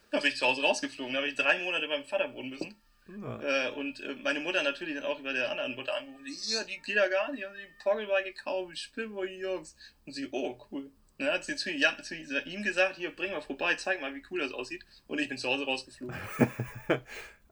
Dann 0.10 0.22
bin 0.22 0.31
ich 0.31 0.38
zu 0.38 0.46
Hause 0.46 0.62
rausgeflogen. 0.63 1.13
Da 1.13 1.20
habe 1.20 1.29
ich 1.29 1.36
drei 1.36 1.60
Monate 1.60 1.88
beim 1.88 2.03
Vater 2.03 2.34
wohnen 2.34 2.50
müssen. 2.50 2.75
Ja. 3.08 3.67
Äh, 3.67 3.72
und 3.72 4.00
äh, 4.00 4.15
meine 4.24 4.39
Mutter 4.39 4.63
natürlich 4.63 4.96
dann 4.96 5.03
auch 5.03 5.20
über 5.20 5.34
der 5.34 5.51
anderen 5.51 5.75
Mutter 5.75 5.96
angerufen. 5.96 6.25
Hier, 6.25 6.63
die 6.63 6.79
geht 6.81 6.98
da 6.98 7.08
gar 7.08 7.31
nicht. 7.31 7.46
Haben 7.46 7.55
sie 7.55 7.84
Poggelball 7.84 8.24
gekauft, 8.24 8.77
Spielboy 8.77 9.39
Jungs. 9.39 9.75
Und 10.05 10.13
sie, 10.13 10.27
oh, 10.31 10.58
cool. 10.72 10.89
Dann 11.17 11.31
hat 11.31 11.46
sie 11.46 11.55
zu, 11.55 11.72
ja, 11.72 11.96
zu, 12.01 12.15
ihm 12.15 12.63
gesagt, 12.63 12.98
hier, 12.98 13.15
bring 13.15 13.31
mal 13.31 13.41
vorbei, 13.41 13.75
zeig 13.75 14.01
mal, 14.01 14.13
wie 14.15 14.24
cool 14.31 14.39
das 14.39 14.51
aussieht. 14.51 14.84
Und 15.08 15.20
ich 15.20 15.29
bin 15.29 15.38
zu 15.38 15.50
Hause 15.50 15.65
rausgeflogen. 15.65 16.15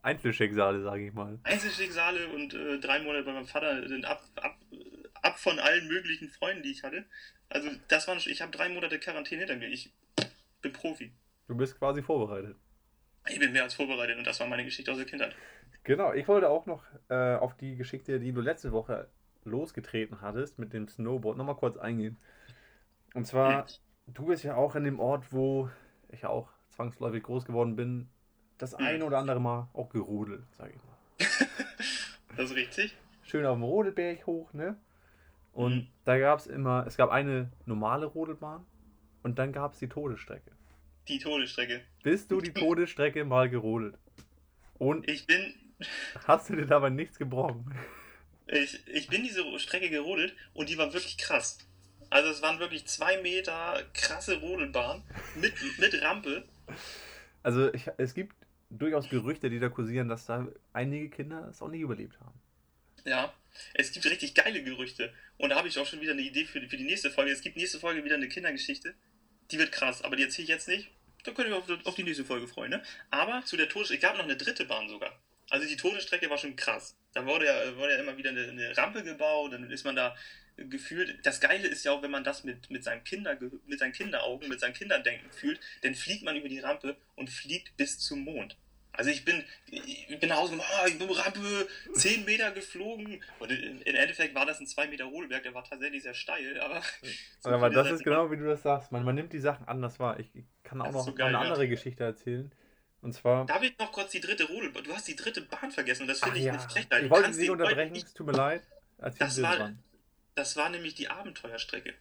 Einzelschicksale, 0.02 0.82
sage 0.82 1.08
ich 1.08 1.14
mal. 1.14 1.40
Einzelschicksale 1.44 2.30
und 2.30 2.54
äh, 2.54 2.80
drei 2.80 3.00
Monate 3.00 3.26
bei 3.26 3.34
meinem 3.34 3.46
Vater 3.46 3.88
sind 3.88 4.06
ab, 4.06 4.24
ab, 4.36 4.58
ab 5.22 5.40
von 5.40 5.60
allen 5.60 5.88
möglichen 5.88 6.30
Freunden, 6.30 6.64
die 6.64 6.72
ich 6.72 6.84
hatte. 6.84 7.06
Also 7.50 7.70
das 7.88 8.08
waren, 8.08 8.20
ich 8.24 8.42
habe 8.42 8.52
drei 8.52 8.70
Monate 8.70 9.00
Quarantäne 9.00 9.42
hinter 9.42 9.56
mir. 9.56 9.70
Ich 9.70 9.92
bin 10.62 10.74
Profi. 10.74 11.12
Du 11.48 11.56
bist 11.56 11.78
quasi 11.78 12.02
vorbereitet. 12.02 12.56
Ich 13.28 13.40
bin 13.40 13.52
mehr 13.52 13.64
als 13.64 13.74
vorbereitet 13.74 14.18
und 14.18 14.26
das 14.26 14.40
war 14.40 14.48
meine 14.48 14.66
Geschichte 14.66 14.92
aus 14.92 14.98
der 14.98 15.06
Kindheit. 15.06 15.36
Genau, 15.84 16.14
ich 16.14 16.28
wollte 16.28 16.50
auch 16.50 16.66
noch 16.66 16.84
äh, 17.10 17.36
auf 17.36 17.56
die 17.58 17.76
Geschichte, 17.76 18.20
die 18.20 18.32
du 18.32 18.42
letzte 18.42 18.72
Woche 18.72 19.08
losgetreten 19.46 20.22
hattest 20.22 20.60
mit 20.60 20.74
dem 20.74 20.88
Snowboard, 20.88 21.38
nochmal 21.38 21.56
kurz 21.56 21.78
eingehen. 21.78 22.18
Und 23.14 23.26
zwar, 23.26 23.68
hm. 23.68 23.76
du 24.08 24.26
bist 24.28 24.44
ja 24.44 24.56
auch 24.56 24.76
in 24.76 24.84
dem 24.84 25.00
Ort, 25.00 25.32
wo 25.32 25.70
ich 26.10 26.22
ja 26.22 26.30
auch 26.30 26.50
zwangsläufig 26.70 27.24
groß 27.24 27.46
geworden 27.46 27.76
bin, 27.76 28.10
das 28.58 28.78
hm. 28.78 28.86
ein 28.86 29.04
oder 29.04 29.18
andere 29.18 29.40
Mal 29.40 29.70
auch 29.74 29.90
gerodelt, 29.90 30.44
sage 30.56 30.74
ich 30.76 30.84
mal. 30.84 30.98
das 32.38 32.52
ist 32.52 32.56
richtig. 32.56 32.96
Schön 33.24 33.46
auf 33.46 33.58
dem 33.58 33.64
Rodelberg 33.64 34.26
hoch, 34.26 34.54
ne? 34.54 34.78
Und 35.54 35.74
hm. 35.74 35.88
da 36.06 36.20
gab 36.20 36.40
es 36.40 36.48
immer, 36.48 36.86
es 36.88 36.98
gab 36.98 37.10
eine 37.10 37.52
normale 37.66 38.06
Rodelbahn 38.06 38.66
und 39.24 39.40
dann 39.40 39.52
gab 39.52 39.74
es 39.74 39.80
die 39.80 39.90
Todesstrecke. 39.90 40.52
Die 41.08 41.20
Todesstrecke. 41.20 41.82
Bist 42.04 42.32
du 42.32 42.40
die 42.40 42.54
Todesstrecke 42.54 43.26
mal 43.26 43.50
gerodelt? 43.50 43.98
Und 44.78 45.10
ich 45.10 45.26
bin. 45.26 45.56
Hast 46.28 46.50
du 46.50 46.56
dir 46.56 46.66
dabei 46.66 46.90
nichts 46.90 47.18
gebrochen? 47.18 47.74
Ich, 48.48 48.86
ich 48.88 49.08
bin 49.08 49.24
diese 49.24 49.44
Strecke 49.60 49.90
gerodelt 49.90 50.36
und 50.54 50.70
die 50.70 50.78
war 50.78 50.94
wirklich 50.94 51.18
krass. 51.18 51.60
Also 52.10 52.30
es 52.30 52.42
waren 52.42 52.60
wirklich 52.60 52.86
zwei 52.88 53.22
Meter 53.22 53.84
krasse 53.94 54.40
Rodelbahn 54.40 55.04
mit, 55.36 55.54
mit 55.78 56.02
Rampe. 56.02 56.44
Also 57.44 57.72
ich, 57.74 57.88
es 57.98 58.14
gibt 58.14 58.36
durchaus 58.70 59.10
Gerüchte, 59.10 59.50
die 59.50 59.60
da 59.60 59.70
kursieren, 59.70 60.10
dass 60.10 60.26
da 60.26 60.48
einige 60.74 61.10
Kinder 61.10 61.48
es 61.50 61.62
auch 61.62 61.70
nicht 61.70 61.82
überlebt 61.82 62.20
haben. 62.20 62.40
Ja, 63.10 63.34
es 63.74 63.92
gibt 63.92 64.06
richtig 64.06 64.36
geile 64.36 64.62
Gerüchte. 64.62 65.12
Und 65.38 65.50
da 65.50 65.56
habe 65.56 65.68
ich 65.68 65.80
auch 65.80 65.86
schon 65.88 66.00
wieder 66.00 66.12
eine 66.12 66.22
Idee 66.22 66.46
für 66.46 66.62
die, 66.62 66.68
für 66.68 66.78
die 66.78 66.84
nächste 66.84 67.10
Folge. 67.10 67.32
Es 67.32 67.42
gibt 67.42 67.58
nächste 67.58 67.80
Folge 67.80 68.06
wieder 68.06 68.14
eine 68.14 68.30
Kindergeschichte. 68.30 68.94
Die 69.50 69.58
wird 69.58 69.72
krass, 69.72 70.04
aber 70.04 70.16
die 70.16 70.22
erzähle 70.22 70.44
ich 70.44 70.50
jetzt 70.50 70.68
nicht. 70.68 70.92
Da 71.24 71.32
könnt 71.32 71.50
ihr 71.50 71.58
euch 71.58 71.64
auf, 71.64 71.86
auf 71.88 71.96
die 71.96 72.04
nächste 72.04 72.24
Folge 72.24 72.48
freuen. 72.48 72.70
Ne? 72.70 72.84
Aber 73.10 73.44
zu 73.46 73.58
der 73.58 73.68
Todesstrecke, 73.68 74.06
es 74.06 74.08
gab 74.08 74.18
noch 74.18 74.26
eine 74.26 74.38
dritte 74.38 74.66
Bahn 74.66 74.88
sogar. 74.88 75.20
Also 75.50 75.68
die 75.68 75.76
Todesstrecke 75.76 76.30
war 76.30 76.38
schon 76.38 76.56
krass. 76.56 76.96
Da 77.14 77.26
wurde 77.26 77.48
ja, 77.48 77.76
wurde 77.78 77.94
ja 77.94 78.00
immer 78.00 78.16
wieder 78.16 78.30
eine, 78.30 78.48
eine 78.48 78.78
Rampe 78.78 79.02
gebaut, 79.02 79.54
dann 79.54 79.72
ist 79.72 79.86
man 79.86 79.96
da 79.96 80.16
gefühlt. 80.56 81.26
Das 81.26 81.40
Geile 81.40 81.68
ist 81.68 81.84
ja 81.84 81.92
auch, 81.94 82.04
wenn 82.04 82.12
man 82.12 82.24
das 82.24 82.44
mit, 82.44 82.70
mit, 82.70 82.84
seinem 82.84 83.04
Kinder, 83.04 83.40
mit 83.66 83.80
seinen 83.80 83.94
Kinderaugen, 83.94 84.50
mit 84.50 84.60
seinem 84.60 84.76
Kinderdenken 84.76 85.32
fühlt, 85.32 85.60
dann 85.82 85.96
fliegt 85.96 86.22
man 86.22 86.36
über 86.36 86.48
die 86.48 86.60
Rampe 86.60 86.96
und 87.16 87.32
fliegt 87.32 87.76
bis 87.76 87.98
zum 87.98 88.20
Mond. 88.20 88.56
Also 89.00 89.12
ich 89.12 89.24
bin, 89.24 89.46
ich 89.68 90.20
bin 90.20 90.28
nach 90.28 90.36
Hause 90.36 90.58
gekommen, 90.58 90.70
oh, 90.84 90.86
ich 90.86 91.00
bin 91.00 91.10
Rampe 91.10 91.68
10 91.94 92.26
Meter 92.26 92.52
geflogen. 92.52 93.24
Und 93.40 93.50
im 93.50 93.96
Endeffekt 93.96 94.36
war 94.36 94.46
das 94.46 94.60
ein 94.60 94.68
2 94.68 94.88
Meter 94.88 95.06
Rodelberg, 95.06 95.42
der 95.42 95.54
war 95.54 95.64
tatsächlich 95.64 96.04
sehr 96.04 96.14
steil, 96.14 96.60
aber. 96.60 96.82
So 97.40 97.50
aber 97.50 97.70
das 97.70 97.90
ist 97.92 98.04
genau 98.04 98.30
wie 98.30 98.36
du 98.36 98.44
das 98.44 98.62
sagst. 98.62 98.92
Man, 98.92 99.06
man 99.06 99.16
nimmt 99.16 99.32
die 99.32 99.40
Sachen 99.40 99.66
anders 99.70 100.02
wahr. 100.02 100.20
Ich 100.20 100.28
kann 100.64 100.82
auch 100.82 100.92
noch 100.92 101.06
so 101.06 101.14
geil, 101.14 101.28
eine 101.28 101.38
andere 101.40 101.64
ja. 101.64 101.70
Geschichte 101.70 102.04
erzählen. 102.04 102.52
Und 103.02 103.14
zwar. 103.14 103.46
Darf 103.46 103.64
ich 103.64 103.80
noch 103.80 103.94
kurz 103.94 104.12
die 104.12 104.20
dritte 104.20 104.46
Rodelbahn? 104.50 104.84
Du 104.84 104.94
hast 104.94 105.08
die 105.08 105.16
dritte 105.16 105.44
Bahn 105.44 105.72
vergessen 105.72 106.02
und 106.02 106.10
das 106.10 106.20
finde 106.20 106.38
ich 106.38 106.44
ja. 106.44 106.52
eine 106.52 106.62
Frechheit. 106.62 107.04
Ich 107.04 107.10
wollte 107.10 107.34
Sie 107.34 107.50
unterbrechen, 107.50 107.96
es 107.96 108.14
tut 108.14 108.28
mir 108.28 108.34
leid. 108.34 108.64
Das 109.18 109.42
war, 109.42 109.72
das 110.36 110.58
war 110.58 110.70
nämlich 110.70 110.96
die 110.96 111.08
Abenteuerstrecke. 111.08 111.94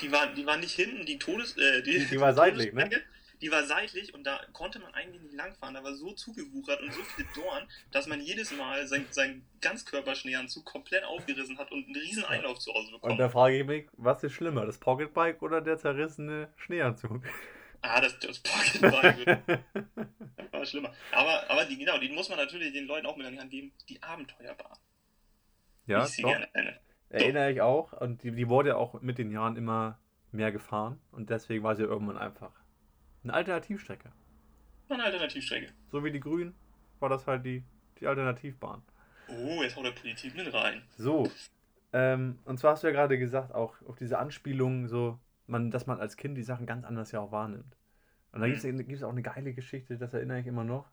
Die 0.00 0.10
war, 0.10 0.26
die 0.34 0.44
war 0.46 0.56
nicht 0.56 0.74
hinten, 0.74 1.06
die 1.06 1.20
Todes. 1.20 1.56
Äh, 1.56 1.82
die, 1.82 2.00
die, 2.00 2.06
die 2.06 2.20
war 2.20 2.34
seitlich, 2.34 2.72
ne? 2.72 2.90
Die 3.40 3.50
war 3.50 3.64
seitlich 3.64 4.12
und 4.14 4.24
da 4.24 4.40
konnte 4.52 4.78
man 4.78 4.92
eigentlich 4.94 5.22
nicht 5.22 5.34
langfahren. 5.34 5.74
Da 5.74 5.82
war 5.82 5.94
so 5.94 6.12
zugewuchert 6.12 6.80
und 6.80 6.92
so 6.92 7.02
viele 7.02 7.28
Dorn, 7.34 7.66
dass 7.90 8.06
man 8.06 8.20
jedes 8.20 8.52
Mal 8.56 8.86
sein, 8.86 9.06
seinen 9.10 9.46
Ganzkörperschneeanzug 9.60 10.64
komplett 10.64 11.04
aufgerissen 11.04 11.58
hat 11.58 11.72
und 11.72 11.86
einen 11.86 11.96
riesen 11.96 12.24
Einlauf 12.24 12.58
zu 12.58 12.72
Hause 12.72 12.92
bekommen. 12.92 13.12
Und 13.12 13.18
da 13.18 13.28
frage 13.28 13.58
ich 13.58 13.66
mich, 13.66 13.86
was 13.92 14.22
ist 14.22 14.32
schlimmer, 14.32 14.66
das 14.66 14.78
Pocketbike 14.78 15.42
oder 15.42 15.60
der 15.60 15.78
zerrissene 15.78 16.52
Schneeanzug? 16.56 17.22
Ah, 17.82 18.00
das, 18.00 18.18
das 18.18 18.40
Pocketbike 18.40 19.42
war 20.52 20.64
schlimmer. 20.66 20.92
Aber, 21.12 21.48
aber 21.48 21.64
die, 21.64 21.78
genau, 21.78 21.98
die 21.98 22.10
muss 22.10 22.28
man 22.28 22.38
natürlich 22.38 22.72
den 22.72 22.86
Leuten 22.86 23.06
auch 23.06 23.16
mit 23.16 23.26
an 23.26 23.32
die 23.32 23.40
Hand 23.40 23.50
geben. 23.50 23.72
Die 23.88 24.02
Abenteuerbahn. 24.02 24.76
Ja, 25.86 26.04
ich 26.04 26.10
sie 26.10 26.22
doch. 26.22 26.36
Erinnere 27.08 27.50
ich 27.50 27.60
auch. 27.62 27.92
Und 27.94 28.22
die, 28.22 28.32
die 28.32 28.48
wurde 28.48 28.76
auch 28.76 29.00
mit 29.00 29.16
den 29.16 29.32
Jahren 29.32 29.56
immer 29.56 29.98
mehr 30.30 30.52
gefahren. 30.52 31.00
Und 31.10 31.30
deswegen 31.30 31.64
war 31.64 31.74
sie 31.74 31.82
irgendwann 31.82 32.18
einfach 32.18 32.52
eine 33.22 33.34
Alternativstrecke. 33.34 34.10
Eine 34.88 35.04
Alternativstrecke. 35.04 35.72
So 35.90 36.04
wie 36.04 36.10
die 36.10 36.20
Grünen 36.20 36.54
war 36.98 37.08
das 37.08 37.26
halt 37.26 37.44
die, 37.44 37.62
die 38.00 38.06
Alternativbahn. 38.06 38.82
Oh, 39.28 39.62
jetzt 39.62 39.76
haut 39.76 39.84
der 39.84 39.92
Politik 39.92 40.34
mit 40.34 40.52
rein. 40.52 40.82
So. 40.96 41.30
Ähm, 41.92 42.38
und 42.44 42.58
zwar 42.58 42.72
hast 42.72 42.82
du 42.82 42.88
ja 42.88 42.92
gerade 42.92 43.18
gesagt, 43.18 43.52
auch 43.52 43.74
auf 43.86 43.96
diese 43.96 44.18
Anspielung, 44.18 44.88
so, 44.88 45.18
man, 45.46 45.70
dass 45.70 45.86
man 45.86 46.00
als 46.00 46.16
Kind 46.16 46.36
die 46.36 46.42
Sachen 46.42 46.66
ganz 46.66 46.84
anders 46.84 47.12
ja 47.12 47.20
auch 47.20 47.32
wahrnimmt. 47.32 47.76
Und 48.32 48.40
da 48.40 48.46
mhm. 48.46 48.76
gibt 48.76 48.92
es 48.92 49.02
auch 49.02 49.10
eine 49.10 49.22
geile 49.22 49.52
Geschichte, 49.52 49.98
das 49.98 50.14
erinnere 50.14 50.40
ich 50.40 50.46
immer 50.46 50.64
noch. 50.64 50.88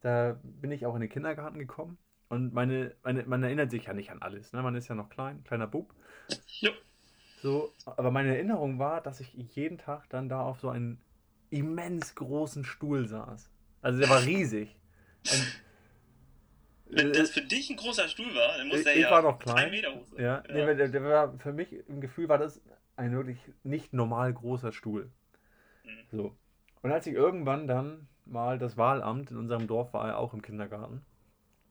Da 0.00 0.38
bin 0.42 0.70
ich 0.72 0.86
auch 0.86 0.94
in 0.94 1.00
den 1.00 1.10
Kindergarten 1.10 1.58
gekommen 1.58 1.98
und 2.28 2.52
meine, 2.52 2.94
meine, 3.02 3.24
man 3.24 3.42
erinnert 3.42 3.70
sich 3.70 3.84
ja 3.84 3.92
nicht 3.92 4.10
an 4.10 4.20
alles. 4.20 4.52
Ne? 4.52 4.62
Man 4.62 4.74
ist 4.74 4.88
ja 4.88 4.94
noch 4.94 5.08
klein, 5.08 5.44
kleiner 5.44 5.66
Bub. 5.66 5.94
Ja. 6.60 6.70
So, 7.42 7.72
aber 7.84 8.10
meine 8.10 8.34
Erinnerung 8.34 8.78
war, 8.78 9.00
dass 9.00 9.20
ich 9.20 9.32
jeden 9.34 9.78
Tag 9.78 10.08
dann 10.08 10.28
da 10.28 10.40
auf 10.40 10.58
so 10.58 10.68
einen 10.68 10.98
immens 11.50 12.14
großen 12.14 12.64
Stuhl 12.64 13.06
saß. 13.06 13.50
Also 13.82 13.98
der 14.00 14.08
war 14.08 14.24
riesig. 14.24 14.76
Und, 15.30 15.62
Wenn 16.88 17.12
das 17.12 17.30
für 17.30 17.42
dich 17.42 17.70
ein 17.70 17.76
großer 17.76 18.08
Stuhl 18.08 18.34
war, 18.34 18.58
dann 18.58 18.68
muss 18.68 18.84
der 18.84 18.94
ich 18.94 19.02
ja 19.02 19.10
war 19.10 19.22
noch 19.22 19.38
klein. 19.38 19.70
Meter 19.70 19.94
hoch 19.94 20.06
sein. 20.06 20.24
Ja, 20.24 20.42
ja. 20.48 20.66
Nee, 20.66 20.74
der, 20.74 20.88
der, 20.88 21.02
war 21.02 21.38
für 21.38 21.52
mich 21.52 21.72
im 21.88 22.00
Gefühl 22.00 22.28
war 22.28 22.38
das 22.38 22.60
ein 22.96 23.12
wirklich 23.12 23.38
nicht 23.64 23.92
normal 23.92 24.32
großer 24.32 24.72
Stuhl. 24.72 25.10
Mhm. 25.84 26.16
So. 26.16 26.36
Und 26.82 26.92
als 26.92 27.06
ich 27.06 27.14
irgendwann 27.14 27.66
dann 27.66 28.08
mal 28.24 28.58
das 28.58 28.76
Wahlamt 28.76 29.30
in 29.30 29.36
unserem 29.36 29.66
Dorf 29.66 29.92
war, 29.92 30.16
auch 30.18 30.32
im 30.32 30.42
Kindergarten, 30.42 31.04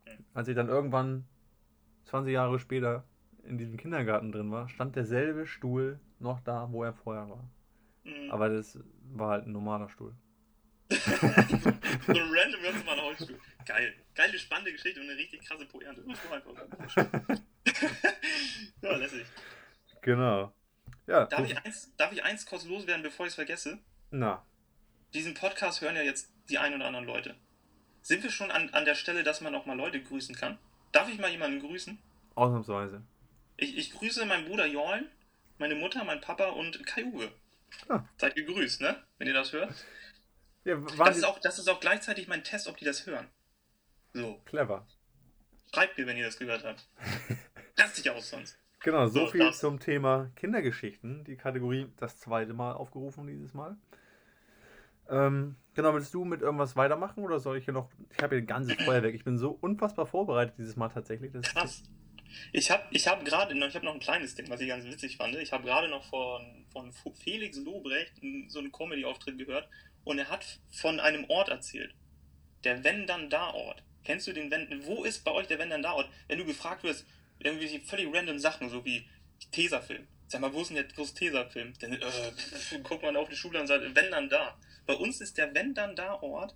mhm. 0.05 0.25
als 0.33 0.47
ich 0.47 0.55
dann 0.55 0.67
irgendwann 0.67 1.25
20 2.05 2.33
Jahre 2.33 2.59
später 2.59 3.05
in 3.43 3.57
diesem 3.57 3.77
Kindergarten 3.77 4.31
drin 4.31 4.51
war, 4.51 4.69
stand 4.69 4.95
derselbe 4.95 5.45
Stuhl 5.45 5.99
noch 6.19 6.39
da, 6.41 6.71
wo 6.71 6.83
er 6.83 6.93
vorher 6.93 7.29
war. 7.29 7.49
Mhm. 8.03 8.31
Aber 8.31 8.49
das 8.49 8.79
war 9.17 9.31
halt 9.31 9.47
ein 9.47 9.51
normaler 9.51 9.89
Stuhl. 9.89 10.13
so 10.89 10.97
ein 10.97 12.29
random 12.31 12.61
ganz 12.61 12.77
normaler 12.77 13.03
Holzstuhl. 13.03 13.39
Geil. 13.65 13.95
Geile, 14.13 14.37
spannende 14.37 14.71
Geschichte 14.71 14.99
und 15.01 15.09
eine 15.09 15.17
richtig 15.17 15.41
krasse 15.41 15.65
Pointe. 15.65 16.03
ja, 18.81 18.95
lässig. 18.95 19.25
Genau. 20.01 20.53
Ja, 21.07 21.25
darf, 21.25 21.49
ich 21.49 21.57
eins, 21.57 21.95
darf 21.97 22.11
ich 22.11 22.23
eins 22.23 22.45
kurz 22.45 22.65
loswerden, 22.65 23.03
bevor 23.03 23.25
ich 23.25 23.31
es 23.31 23.35
vergesse? 23.35 23.79
Na. 24.11 24.45
Diesen 25.13 25.33
Podcast 25.33 25.81
hören 25.81 25.95
ja 25.95 26.01
jetzt 26.01 26.31
die 26.49 26.57
ein 26.57 26.73
oder 26.73 26.85
anderen 26.85 27.05
Leute. 27.05 27.35
Sind 28.01 28.23
wir 28.23 28.31
schon 28.31 28.51
an, 28.51 28.69
an 28.71 28.85
der 28.85 28.95
Stelle, 28.95 29.23
dass 29.23 29.41
man 29.41 29.55
auch 29.55 29.65
mal 29.65 29.77
Leute 29.77 30.01
grüßen 30.01 30.35
kann? 30.35 30.59
Darf 30.91 31.09
ich 31.09 31.19
mal 31.19 31.31
jemanden 31.31 31.59
grüßen? 31.59 31.97
Ausnahmsweise. 32.35 33.01
Ich, 33.57 33.77
ich 33.77 33.91
grüße 33.91 34.25
meinen 34.25 34.45
Bruder 34.45 34.65
Jorn, 34.65 35.07
meine 35.57 35.75
Mutter, 35.75 36.03
mein 36.03 36.21
Papa 36.21 36.49
und 36.49 36.85
Kai 36.85 37.05
Uwe. 37.05 37.31
Ah. 37.89 38.03
Seid 38.17 38.35
gegrüßt, 38.35 38.81
ne? 38.81 39.03
Wenn 39.17 39.27
ihr 39.27 39.33
das 39.33 39.53
hört. 39.53 39.73
Ja, 40.63 40.77
das, 40.97 41.17
ist 41.17 41.23
auch, 41.23 41.39
das 41.39 41.59
ist 41.59 41.69
auch 41.69 41.79
gleichzeitig 41.79 42.27
mein 42.27 42.43
Test, 42.43 42.67
ob 42.67 42.77
die 42.77 42.85
das 42.85 43.05
hören. 43.05 43.27
So. 44.13 44.41
Clever. 44.45 44.87
Schreibt 45.73 45.97
mir, 45.97 46.07
wenn 46.07 46.17
ihr 46.17 46.25
das 46.25 46.39
gehört 46.39 46.63
habt. 46.63 46.87
Lasst 47.77 47.97
dich 47.97 48.09
aus 48.09 48.29
sonst. 48.29 48.57
Genau, 48.79 49.07
so, 49.07 49.25
so 49.25 49.27
viel 49.31 49.41
das. 49.41 49.59
zum 49.59 49.79
Thema 49.79 50.31
Kindergeschichten. 50.35 51.23
Die 51.23 51.35
Kategorie 51.35 51.91
das 51.97 52.19
zweite 52.19 52.53
Mal 52.53 52.73
aufgerufen 52.73 53.27
dieses 53.27 53.53
Mal. 53.53 53.77
Ähm, 55.09 55.55
genau, 55.73 55.93
willst 55.93 56.13
du 56.13 56.25
mit 56.25 56.41
irgendwas 56.41 56.75
weitermachen 56.75 57.23
oder 57.23 57.39
soll 57.39 57.57
ich 57.57 57.65
hier 57.65 57.73
noch. 57.73 57.89
Ich 58.15 58.23
habe 58.23 58.35
hier 58.35 58.43
ein 58.43 58.47
ganzes 58.47 58.75
Feuerwerk. 58.83 59.13
Ich 59.13 59.23
bin 59.23 59.37
so 59.37 59.51
unfassbar 59.51 60.05
vorbereitet 60.05 60.55
dieses 60.57 60.75
Mal 60.75 60.89
tatsächlich. 60.89 61.31
Das 61.31 61.53
Krass. 61.53 61.83
Ich 62.51 62.71
habe 62.71 62.83
ich 62.91 63.07
hab 63.07 63.25
gerade 63.25 63.55
noch, 63.55 63.73
habe 63.73 63.85
noch 63.85 63.93
ein 63.93 63.99
kleines 63.99 64.35
Ding, 64.35 64.49
was 64.49 64.61
ich 64.61 64.67
ganz 64.67 64.85
witzig 64.85 65.17
fand. 65.17 65.35
Ich 65.35 65.51
habe 65.51 65.63
gerade 65.63 65.87
noch 65.87 66.03
von, 66.05 66.65
von 66.71 66.91
Felix 67.13 67.57
Lobrecht 67.57 68.13
so 68.47 68.59
einen 68.59 68.71
Comedy-Auftritt 68.71 69.37
gehört 69.37 69.69
und 70.03 70.19
er 70.19 70.29
hat 70.29 70.45
von 70.71 70.99
einem 70.99 71.25
Ort 71.29 71.49
erzählt. 71.49 71.93
Der 72.63 72.83
Wenn-Dann-Da-Ort. 72.83 73.83
Kennst 74.03 74.27
du 74.27 74.33
den 74.33 74.51
Wenn? 74.51 74.85
Wo 74.85 75.03
ist 75.03 75.23
bei 75.23 75.31
euch 75.31 75.47
der 75.47 75.59
Wenn-Dann-Da-Ort? 75.59 76.09
Wenn 76.27 76.39
du 76.39 76.45
gefragt 76.45 76.83
wirst, 76.83 77.05
irgendwie 77.39 77.79
völlig 77.79 78.13
random 78.13 78.39
Sachen, 78.39 78.69
so 78.69 78.85
wie 78.85 79.07
Tesafilm. 79.51 80.07
Sag 80.27 80.41
mal, 80.41 80.53
wo 80.53 80.61
ist 80.61 80.69
denn 80.69 80.75
der 80.75 80.85
große 80.85 81.15
Tesafilm? 81.15 81.73
Dann 81.79 81.93
äh, 81.93 82.01
guckt 82.83 83.03
man 83.03 83.15
auf 83.15 83.29
die 83.29 83.35
Schule 83.35 83.59
und 83.59 83.67
sagt, 83.67 83.83
wenn 83.95 84.11
dann 84.11 84.29
da. 84.29 84.57
Bei 84.85 84.95
uns 84.95 85.21
ist 85.21 85.37
der 85.37 85.53
Wenn 85.53 85.73
dann 85.73 85.95
da 85.95 86.13
Ort 86.21 86.55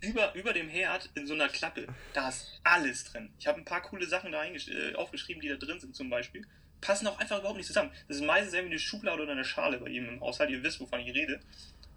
über, 0.00 0.34
über 0.34 0.52
dem 0.52 0.68
Herd 0.68 1.10
in 1.14 1.26
so 1.26 1.34
einer 1.34 1.48
Klappe. 1.48 1.86
Da 2.12 2.28
ist 2.28 2.60
alles 2.62 3.04
drin. 3.04 3.32
Ich 3.38 3.46
habe 3.46 3.58
ein 3.58 3.64
paar 3.64 3.82
coole 3.82 4.06
Sachen 4.06 4.32
da 4.32 4.44
äh, 4.44 4.94
aufgeschrieben, 4.94 5.40
die 5.40 5.48
da 5.48 5.56
drin 5.56 5.80
sind 5.80 5.94
zum 5.94 6.10
Beispiel. 6.10 6.46
Passen 6.80 7.06
auch 7.06 7.18
einfach 7.18 7.38
überhaupt 7.38 7.56
nicht 7.56 7.66
zusammen. 7.66 7.90
Das 8.08 8.18
ist 8.18 8.24
meistens 8.24 8.54
irgendwie 8.54 8.74
eine 8.74 8.80
Schublade 8.80 9.22
oder 9.22 9.32
eine 9.32 9.44
Schale 9.44 9.78
bei 9.78 9.88
ihm 9.88 10.08
im 10.08 10.20
Haushalt. 10.20 10.50
Ihr 10.50 10.62
wisst, 10.62 10.80
wovon 10.80 11.00
ich 11.00 11.14
rede. 11.14 11.40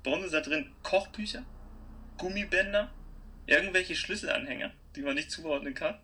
Bei 0.03 0.12
uns 0.12 0.25
ist 0.25 0.33
da 0.33 0.41
drin 0.41 0.71
Kochbücher, 0.83 1.43
Gummibänder, 2.17 2.93
irgendwelche 3.45 3.95
Schlüsselanhänger, 3.95 4.71
die 4.95 5.01
man 5.01 5.15
nicht 5.15 5.31
zuordnen 5.31 5.73
kann 5.73 5.99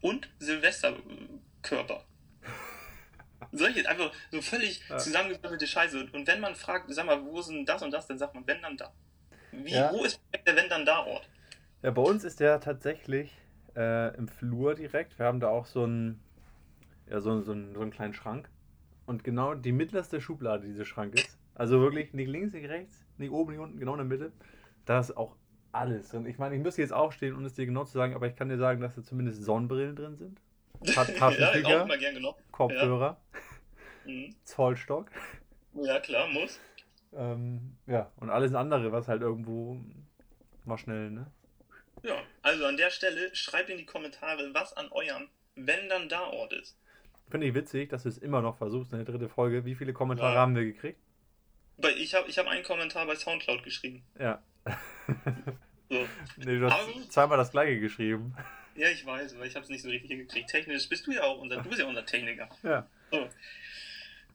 und 0.00 0.28
Silvesterkörper. 0.38 2.04
Solche, 3.50 3.88
einfach 3.88 4.12
so 4.30 4.40
völlig 4.40 4.82
ja. 4.88 4.98
zusammengewürfelte 4.98 5.66
Scheiße. 5.66 6.06
Und 6.12 6.26
wenn 6.26 6.40
man 6.40 6.54
fragt, 6.54 6.92
sag 6.94 7.06
mal, 7.06 7.24
wo 7.24 7.40
denn 7.42 7.66
das 7.66 7.82
und 7.82 7.90
das, 7.90 8.06
dann 8.06 8.18
sagt 8.18 8.34
man, 8.34 8.46
wenn 8.46 8.62
dann 8.62 8.76
da. 8.76 8.92
Wie, 9.52 9.70
ja. 9.70 9.92
Wo 9.92 10.04
ist 10.04 10.20
der 10.46 10.56
wenn 10.56 10.68
dann 10.68 10.84
da 10.84 11.04
Ort? 11.04 11.28
Ja, 11.82 11.90
bei 11.90 12.02
uns 12.02 12.24
ist 12.24 12.40
der 12.40 12.60
tatsächlich 12.60 13.36
äh, 13.76 14.16
im 14.16 14.28
Flur 14.28 14.74
direkt. 14.74 15.18
Wir 15.18 15.26
haben 15.26 15.40
da 15.40 15.48
auch 15.48 15.66
so 15.66 15.84
einen, 15.84 16.20
ja, 17.08 17.20
so, 17.20 17.40
so, 17.42 17.52
einen, 17.52 17.74
so 17.74 17.80
einen 17.80 17.90
kleinen 17.90 18.14
Schrank. 18.14 18.48
Und 19.06 19.24
genau 19.24 19.54
die 19.54 19.72
mittlerste 19.72 20.20
Schublade 20.20 20.66
dieser 20.66 20.84
Schrank 20.84 21.14
ist. 21.14 21.38
Also 21.54 21.80
wirklich 21.80 22.14
nicht 22.14 22.28
links, 22.28 22.52
nicht 22.52 22.68
rechts, 22.68 23.04
nicht 23.18 23.30
oben, 23.30 23.52
nicht 23.52 23.60
unten, 23.60 23.78
genau 23.78 23.92
in 23.92 23.98
der 23.98 24.06
Mitte. 24.06 24.32
Da 24.86 25.00
ist 25.00 25.16
auch 25.16 25.36
alles 25.72 26.08
drin. 26.08 26.26
Ich 26.26 26.38
meine, 26.38 26.54
ich 26.54 26.62
müsste 26.62 26.82
jetzt 26.82 26.92
aufstehen, 26.92 27.34
um 27.34 27.44
es 27.44 27.54
dir 27.54 27.66
genau 27.66 27.84
zu 27.84 27.92
sagen, 27.92 28.14
aber 28.14 28.26
ich 28.26 28.36
kann 28.36 28.48
dir 28.48 28.58
sagen, 28.58 28.80
dass 28.80 28.94
da 28.94 29.02
zumindest 29.02 29.42
Sonnenbrillen 29.42 29.96
drin 29.96 30.16
sind. 30.16 30.40
Taschentücher, 30.94 31.86
ja, 31.88 32.34
Kopfhörer, 32.50 33.18
ja. 34.06 34.10
Mhm. 34.10 34.34
Zollstock. 34.44 35.10
Ja, 35.74 36.00
klar, 36.00 36.28
muss. 36.28 36.58
Ähm, 37.14 37.76
ja, 37.86 38.10
und 38.16 38.30
alles 38.30 38.54
andere, 38.54 38.92
was 38.92 39.08
halt 39.08 39.22
irgendwo 39.22 39.78
mal 40.64 40.78
schnell, 40.78 41.10
ne? 41.10 41.26
Ja, 42.02 42.16
also 42.42 42.66
an 42.66 42.76
der 42.76 42.90
Stelle 42.90 43.34
schreibt 43.34 43.70
in 43.70 43.78
die 43.78 43.86
Kommentare, 43.86 44.52
was 44.54 44.72
an 44.76 44.90
eurem 44.90 45.28
wenn 45.54 45.88
dann 45.88 46.08
da 46.08 46.22
Ort 46.28 46.52
ist. 46.52 46.78
Finde 47.30 47.46
ich 47.46 47.54
witzig, 47.54 47.90
dass 47.90 48.02
du 48.02 48.08
es 48.08 48.18
immer 48.18 48.42
noch 48.42 48.56
versuchst 48.58 48.92
in 48.92 48.98
der 48.98 49.06
dritten 49.06 49.28
Folge. 49.28 49.64
Wie 49.64 49.74
viele 49.74 49.92
Kommentare 49.92 50.34
ja. 50.34 50.40
haben 50.40 50.54
wir 50.54 50.64
gekriegt? 50.64 50.98
Ich 51.96 52.14
habe 52.14 52.28
ich 52.28 52.38
hab 52.38 52.46
einen 52.46 52.62
Kommentar 52.62 53.06
bei 53.06 53.16
Soundcloud 53.16 53.62
geschrieben. 53.62 54.04
Ja. 54.18 54.42
so. 55.88 56.06
Nee, 56.36 56.58
du 56.58 56.70
hast 56.70 56.80
Aber, 56.80 57.08
zweimal 57.08 57.38
das 57.38 57.50
gleiche 57.50 57.80
geschrieben. 57.80 58.34
Ja, 58.74 58.88
ich 58.88 59.04
weiß, 59.04 59.34
aber 59.34 59.44
ich 59.44 59.54
habe 59.54 59.64
es 59.64 59.70
nicht 59.70 59.82
so 59.82 59.88
richtig 59.88 60.10
hingekriegt. 60.10 60.48
Technisch 60.48 60.88
bist 60.88 61.06
du 61.06 61.12
ja 61.12 61.22
auch 61.22 61.38
unser, 61.38 61.56
du 61.56 61.68
bist 61.68 61.80
ja 61.80 61.86
unser 61.86 62.06
Techniker. 62.06 62.48
Ja. 62.62 62.86
So. 63.10 63.28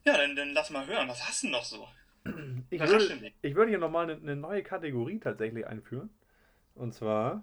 Ja, 0.05 0.17
dann, 0.17 0.35
dann 0.35 0.53
lass 0.53 0.69
mal 0.69 0.85
hören. 0.85 1.07
Was 1.07 1.27
hast 1.27 1.43
du 1.43 1.49
noch 1.49 1.63
so? 1.63 1.87
Ich 2.69 2.81
würde, 2.81 3.31
ich 3.41 3.55
würde 3.55 3.69
hier 3.69 3.79
nochmal 3.79 4.09
eine, 4.09 4.21
eine 4.21 4.35
neue 4.35 4.61
Kategorie 4.61 5.19
tatsächlich 5.19 5.65
einführen. 5.65 6.09
Und 6.75 6.93
zwar 6.93 7.41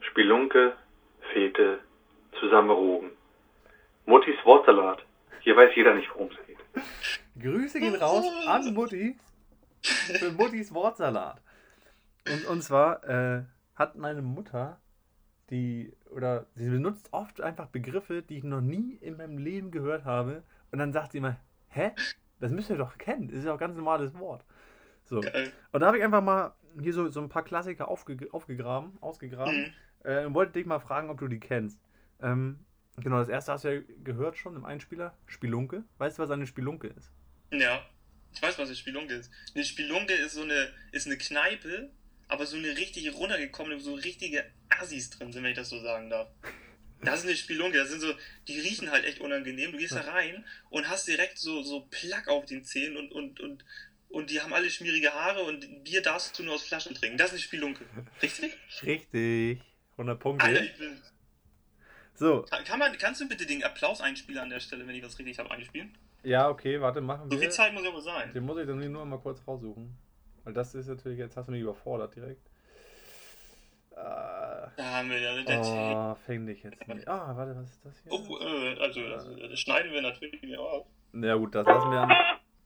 Spelunke, 0.00 0.76
Fete, 1.32 1.80
Zusammenrogen. 2.38 3.10
Muttis 4.06 4.36
Wortsalat. 4.44 5.04
Hier 5.40 5.56
weiß 5.56 5.70
jeder 5.74 5.94
nicht, 5.94 6.08
worum 6.14 6.30
es 6.30 6.46
geht. 6.46 6.58
Grüße 7.42 7.80
gehen 7.80 7.94
raus 7.96 8.24
an 8.46 8.72
Mutti 8.74 9.16
für 9.82 10.30
Muttis 10.32 10.72
Wortsalat. 10.72 11.42
Und, 12.26 12.46
und 12.46 12.62
zwar 12.62 13.04
äh, 13.08 13.42
hat 13.74 13.96
meine 13.96 14.22
Mutter 14.22 14.80
die, 15.50 15.92
oder 16.10 16.46
sie 16.54 16.68
benutzt 16.68 17.08
oft 17.12 17.40
einfach 17.40 17.68
Begriffe, 17.68 18.22
die 18.22 18.38
ich 18.38 18.44
noch 18.44 18.60
nie 18.60 18.98
in 19.00 19.16
meinem 19.16 19.38
Leben 19.38 19.70
gehört 19.70 20.04
habe. 20.04 20.42
Und 20.70 20.78
dann 20.78 20.92
sagt 20.92 21.12
sie 21.12 21.18
immer, 21.18 21.36
hä? 21.68 21.92
Das 22.40 22.52
müsst 22.52 22.70
ihr 22.70 22.76
doch 22.76 22.98
kennen. 22.98 23.28
Das 23.28 23.38
ist 23.38 23.44
ja 23.44 23.50
auch 23.50 23.56
ein 23.56 23.60
ganz 23.60 23.76
normales 23.76 24.16
Wort. 24.18 24.44
So. 25.04 25.20
Geil. 25.20 25.52
Und 25.72 25.80
da 25.80 25.86
habe 25.86 25.98
ich 25.98 26.04
einfach 26.04 26.22
mal 26.22 26.54
hier 26.80 26.92
so, 26.92 27.08
so 27.08 27.20
ein 27.20 27.28
paar 27.28 27.44
Klassiker 27.44 27.88
aufge, 27.88 28.28
aufgegraben, 28.32 28.98
ausgegraben. 29.00 29.58
Mhm. 29.58 29.72
Äh, 30.04 30.26
und 30.26 30.34
wollte 30.34 30.52
dich 30.52 30.66
mal 30.66 30.78
fragen, 30.78 31.10
ob 31.10 31.18
du 31.18 31.28
die 31.28 31.40
kennst. 31.40 31.80
Ähm, 32.20 32.60
genau, 32.96 33.18
das 33.18 33.28
erste 33.28 33.52
hast 33.52 33.64
du 33.64 33.74
ja 33.74 33.82
gehört 34.04 34.36
schon 34.36 34.54
im 34.54 34.64
Einspieler. 34.64 35.16
Spelunke. 35.26 35.84
Weißt 35.98 36.18
du, 36.18 36.22
was 36.22 36.30
eine 36.30 36.46
Spelunke 36.46 36.88
ist? 36.88 37.10
Ja, 37.50 37.82
ich 38.32 38.42
weiß, 38.42 38.58
was 38.58 38.68
eine 38.68 38.76
Spelunke 38.76 39.14
ist. 39.14 39.32
Eine 39.54 39.64
Spelunke 39.64 40.14
ist 40.14 40.34
so 40.34 40.42
eine, 40.42 40.68
ist 40.92 41.06
eine 41.06 41.16
Kneipe, 41.16 41.90
aber 42.28 42.46
so 42.46 42.56
eine 42.56 42.68
richtig 42.76 43.12
runtergekommene, 43.14 43.80
so 43.80 43.94
richtige 43.94 44.44
Assis 44.68 45.10
drin 45.10 45.32
sind, 45.32 45.42
wenn 45.42 45.50
ich 45.50 45.56
das 45.56 45.70
so 45.70 45.80
sagen 45.80 46.10
darf. 46.10 46.28
Das 47.02 47.20
ist 47.20 47.26
eine 47.26 47.36
Spelunke, 47.36 47.78
das 47.78 47.90
sind 47.90 48.00
so, 48.00 48.12
die 48.48 48.58
riechen 48.58 48.90
halt 48.90 49.04
echt 49.04 49.20
unangenehm. 49.20 49.72
Du 49.72 49.78
gehst 49.78 49.94
da 49.94 50.00
rein 50.00 50.44
und 50.70 50.88
hast 50.88 51.06
direkt 51.06 51.38
so, 51.38 51.62
so 51.62 51.86
Plack 51.90 52.28
auf 52.28 52.44
den 52.46 52.64
Zähnen 52.64 52.96
und, 52.96 53.12
und, 53.12 53.40
und, 53.40 53.64
und 54.08 54.30
die 54.30 54.40
haben 54.40 54.52
alle 54.52 54.68
schmierige 54.68 55.12
Haare 55.12 55.44
und 55.44 55.84
Bier 55.84 56.02
darfst 56.02 56.38
du 56.38 56.42
nur 56.42 56.54
aus 56.54 56.64
Flaschen 56.64 56.94
trinken. 56.94 57.16
Das 57.16 57.28
ist 57.28 57.34
eine 57.34 57.42
Spelunke. 57.42 57.84
Richtig? 58.20 58.52
Richtig. 58.82 59.60
100 59.92 60.18
Punkte. 60.18 60.46
Alter, 60.46 60.64
ich 60.64 60.76
bin... 60.76 61.00
So. 62.14 62.44
Kann, 62.64 62.80
man, 62.80 62.98
kannst 62.98 63.20
du 63.20 63.28
bitte 63.28 63.46
den 63.46 63.62
Applaus 63.62 64.00
einspielen 64.00 64.40
an 64.40 64.50
der 64.50 64.58
Stelle, 64.58 64.86
wenn 64.88 64.94
ich 64.96 65.04
was 65.04 65.18
richtig 65.20 65.38
habe, 65.38 65.52
einspielen? 65.52 65.96
Ja, 66.24 66.48
okay, 66.48 66.80
warte, 66.80 67.00
machen 67.00 67.30
wir. 67.30 67.36
So 67.36 67.40
viel 67.40 67.50
Zeit 67.52 67.72
muss 67.72 67.86
aber 67.86 68.00
sein. 68.00 68.32
Den 68.32 68.44
muss 68.44 68.58
ich 68.58 68.66
dann 68.66 68.80
nur 68.90 69.04
mal 69.04 69.18
kurz 69.18 69.40
raussuchen. 69.46 69.96
Weil 70.42 70.52
das 70.52 70.74
ist 70.74 70.88
natürlich, 70.88 71.18
jetzt 71.18 71.36
hast 71.36 71.46
du 71.46 71.52
mich 71.52 71.60
überfordert 71.60 72.16
direkt. 72.16 72.47
Da 74.78 74.92
haben 74.92 75.10
wir 75.10 75.18
ja 75.18 75.42
der 75.42 75.60
Oh, 75.60 76.14
fäng 76.26 76.46
dich 76.46 76.62
jetzt 76.62 76.86
nicht. 76.86 77.08
Ah, 77.08 77.36
warte, 77.36 77.56
was 77.56 77.70
ist 77.70 77.84
das 77.84 77.94
hier? 78.02 78.12
Oh, 78.12 78.38
äh, 78.38 78.78
also 78.78 79.00
das, 79.08 79.26
das, 79.50 79.58
schneiden 79.58 79.92
wir 79.92 80.02
natürlich 80.02 80.40
wieder 80.40 80.60
auf. 80.60 80.86
Ja 81.12 81.34
gut, 81.34 81.54
das 81.54 81.66
lassen 81.66 81.90
wir 81.90 82.00
an. 82.00 82.10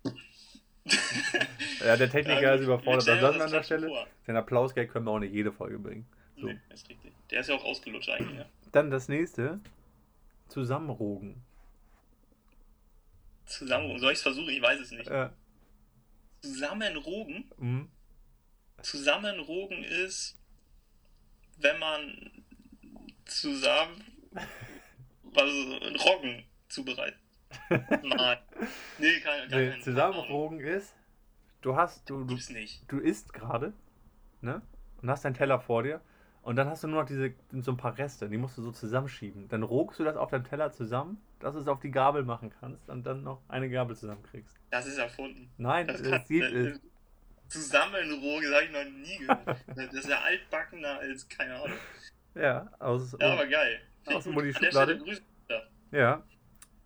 ja, 1.86 1.96
der 1.96 2.10
Techniker 2.10 2.42
ja, 2.42 2.54
ist 2.54 2.64
überfordert. 2.64 3.08
Das 3.08 3.20
lassen 3.20 3.38
wir 3.38 3.44
an 3.44 3.52
der 3.52 3.62
Stelle. 3.62 3.88
Vor. 3.88 4.06
Den 4.26 4.36
Applausgag 4.36 4.90
können 4.90 5.06
wir 5.06 5.12
auch 5.12 5.20
nicht 5.20 5.32
jede 5.32 5.52
Folge 5.52 5.78
bringen. 5.78 6.06
So. 6.36 6.46
Nee, 6.46 6.58
ist 6.70 6.88
richtig. 6.88 7.12
Der 7.30 7.40
ist 7.40 7.48
ja 7.48 7.54
auch 7.54 7.64
ausgelutscht 7.64 8.10
eigentlich. 8.10 8.38
Ja. 8.38 8.46
Dann 8.72 8.90
das 8.90 9.08
nächste. 9.08 9.60
Zusammenrogen. 10.48 11.42
Zusammenrogen. 13.46 14.00
Soll 14.00 14.12
ich 14.12 14.18
es 14.18 14.22
versuchen? 14.22 14.50
Ich 14.50 14.60
weiß 14.60 14.80
es 14.80 14.90
nicht. 14.90 15.08
Ja. 15.08 15.32
Zusammenrogen. 16.42 17.44
Mhm. 17.56 17.88
Zusammenrogen 18.82 19.84
ist, 19.84 20.36
wenn 21.62 21.78
man 21.78 22.30
zusammen 23.24 24.04
also 25.34 25.80
einen 25.80 25.96
Roggen 25.96 26.44
zubereitet. 26.68 27.18
Nein. 28.02 28.38
Nee, 28.98 29.20
keine, 29.20 29.48
gar 29.48 29.60
nee, 29.60 29.80
Zusammenrogen 29.80 30.60
ist, 30.60 30.94
du 31.60 31.76
hast, 31.76 32.08
du, 32.08 32.24
du, 32.24 32.36
du 32.88 32.98
isst 32.98 33.32
gerade, 33.32 33.72
ne? 34.40 34.62
Und 35.00 35.10
hast 35.10 35.24
deinen 35.24 35.34
Teller 35.34 35.60
vor 35.60 35.82
dir 35.82 36.00
und 36.42 36.56
dann 36.56 36.68
hast 36.68 36.82
du 36.82 36.88
nur 36.88 37.00
noch 37.00 37.06
diese, 37.06 37.34
so 37.52 37.72
ein 37.72 37.76
paar 37.76 37.96
Reste, 37.98 38.28
die 38.28 38.36
musst 38.36 38.58
du 38.58 38.62
so 38.62 38.72
zusammenschieben. 38.72 39.48
Dann 39.48 39.62
rogst 39.62 40.00
du 40.00 40.04
das 40.04 40.16
auf 40.16 40.30
deinem 40.30 40.44
Teller 40.44 40.72
zusammen, 40.72 41.20
dass 41.38 41.54
du 41.54 41.60
es 41.60 41.68
auf 41.68 41.80
die 41.80 41.90
Gabel 41.90 42.24
machen 42.24 42.52
kannst 42.60 42.88
und 42.88 43.04
dann 43.04 43.22
noch 43.22 43.40
eine 43.48 43.70
Gabel 43.70 43.96
zusammenkriegst. 43.96 44.56
Das 44.70 44.86
ist 44.86 44.98
erfunden. 44.98 45.50
Nein, 45.56 45.86
das, 45.86 46.02
das 46.02 46.26
gibt 46.26 46.52
es. 46.52 46.80
Zusammenrogen, 47.52 48.50
das 48.50 48.54
habe 48.54 48.64
ich 48.64 48.72
noch 48.72 48.84
nie 48.84 49.18
gehört. 49.18 49.64
das 49.76 49.94
ist 49.94 50.08
ja 50.08 50.20
altbackener 50.20 50.98
als, 50.98 51.28
keine 51.28 51.54
Ahnung. 51.56 51.78
Ja, 52.34 52.70
aus. 52.78 53.16
Ja, 53.20 53.32
aber 53.32 53.46
geil. 53.46 53.80
Aus 54.06 54.24
der 54.24 54.52
Schublade. 54.52 55.20
Ja. 55.90 56.24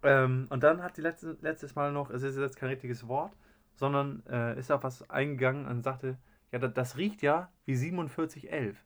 Ähm, 0.02 0.46
und 0.50 0.62
dann 0.62 0.82
hat 0.82 0.96
die 0.96 1.00
letzte, 1.00 1.36
letztes 1.40 1.74
Mal 1.74 1.92
noch, 1.92 2.10
es 2.10 2.22
ist 2.22 2.36
jetzt 2.36 2.56
kein 2.56 2.68
richtiges 2.68 3.08
Wort, 3.08 3.32
sondern 3.74 4.24
äh, 4.26 4.58
ist 4.58 4.70
auf 4.70 4.82
was 4.82 5.08
eingegangen 5.08 5.66
und 5.66 5.82
sagte, 5.82 6.18
ja, 6.52 6.58
das, 6.58 6.74
das 6.74 6.96
riecht 6.96 7.22
ja 7.22 7.52
wie 7.64 7.76
4711. 7.76 8.76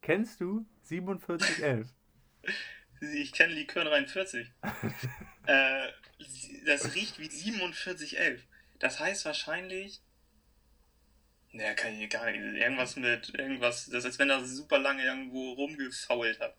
Kennst 0.00 0.40
du 0.40 0.66
4711? 0.84 1.88
Ich 3.14 3.32
kenne 3.32 3.54
Likör 3.54 3.82
43. 3.82 4.52
äh, 5.46 5.88
das 6.66 6.94
riecht 6.94 7.18
wie 7.18 7.28
4711. 7.28 8.46
Das 8.78 9.00
heißt 9.00 9.24
wahrscheinlich. 9.24 10.00
Naja, 11.52 11.74
kann 11.74 11.92
ich 11.92 12.08
gar 12.08 12.30
nicht. 12.30 12.40
Irgendwas 12.40 12.96
mit. 12.96 13.38
Irgendwas. 13.38 13.86
Das 13.86 13.98
ist, 13.98 14.06
als 14.06 14.18
wenn 14.18 14.30
er 14.30 14.42
super 14.44 14.78
lange 14.78 15.04
irgendwo 15.04 15.52
rumgefault 15.52 16.40
hat. 16.40 16.54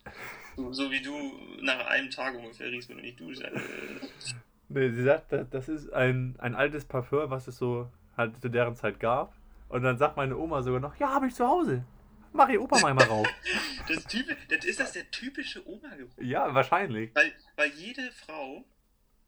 So, 0.55 0.71
so, 0.71 0.91
wie 0.91 1.01
du 1.01 1.33
nach 1.61 1.87
einem 1.87 2.11
Tag 2.11 2.35
ungefähr 2.35 2.69
riechst, 2.69 2.89
wenn 2.89 2.97
du 2.97 3.03
nicht 3.03 3.19
duschst. 3.19 3.43
Also, 3.43 3.59
nee, 4.69 4.89
sie 4.89 5.03
sagt, 5.03 5.33
das 5.51 5.67
ist 5.67 5.91
ein, 5.91 6.35
ein 6.37 6.53
altes 6.53 6.85
Parfum, 6.85 7.31
was 7.31 7.47
es 7.47 7.57
so 7.57 7.91
halt 8.15 8.39
zu 8.39 8.49
deren 8.49 8.75
Zeit 8.75 8.99
gab. 8.99 9.35
Und 9.67 9.81
dann 9.81 9.97
sagt 9.97 10.15
meine 10.15 10.37
Oma 10.37 10.61
sogar 10.61 10.79
noch: 10.79 10.95
Ja, 10.97 11.09
habe 11.09 11.27
ich 11.27 11.33
zu 11.33 11.47
Hause. 11.47 11.83
Mach 12.31 12.49
ihr 12.49 12.61
Opa 12.61 12.79
mal, 12.79 12.93
mal 12.93 13.05
rauf. 13.05 13.27
das, 13.87 14.05
typ, 14.05 14.25
das 14.49 14.65
ist 14.65 14.79
das 14.79 14.91
der 14.91 15.09
typische 15.11 15.67
Oma-Geruch? 15.67 16.11
Ja, 16.19 16.53
wahrscheinlich. 16.53 17.13
Weil, 17.15 17.31
weil 17.55 17.69
jede 17.71 18.11
Frau, 18.11 18.65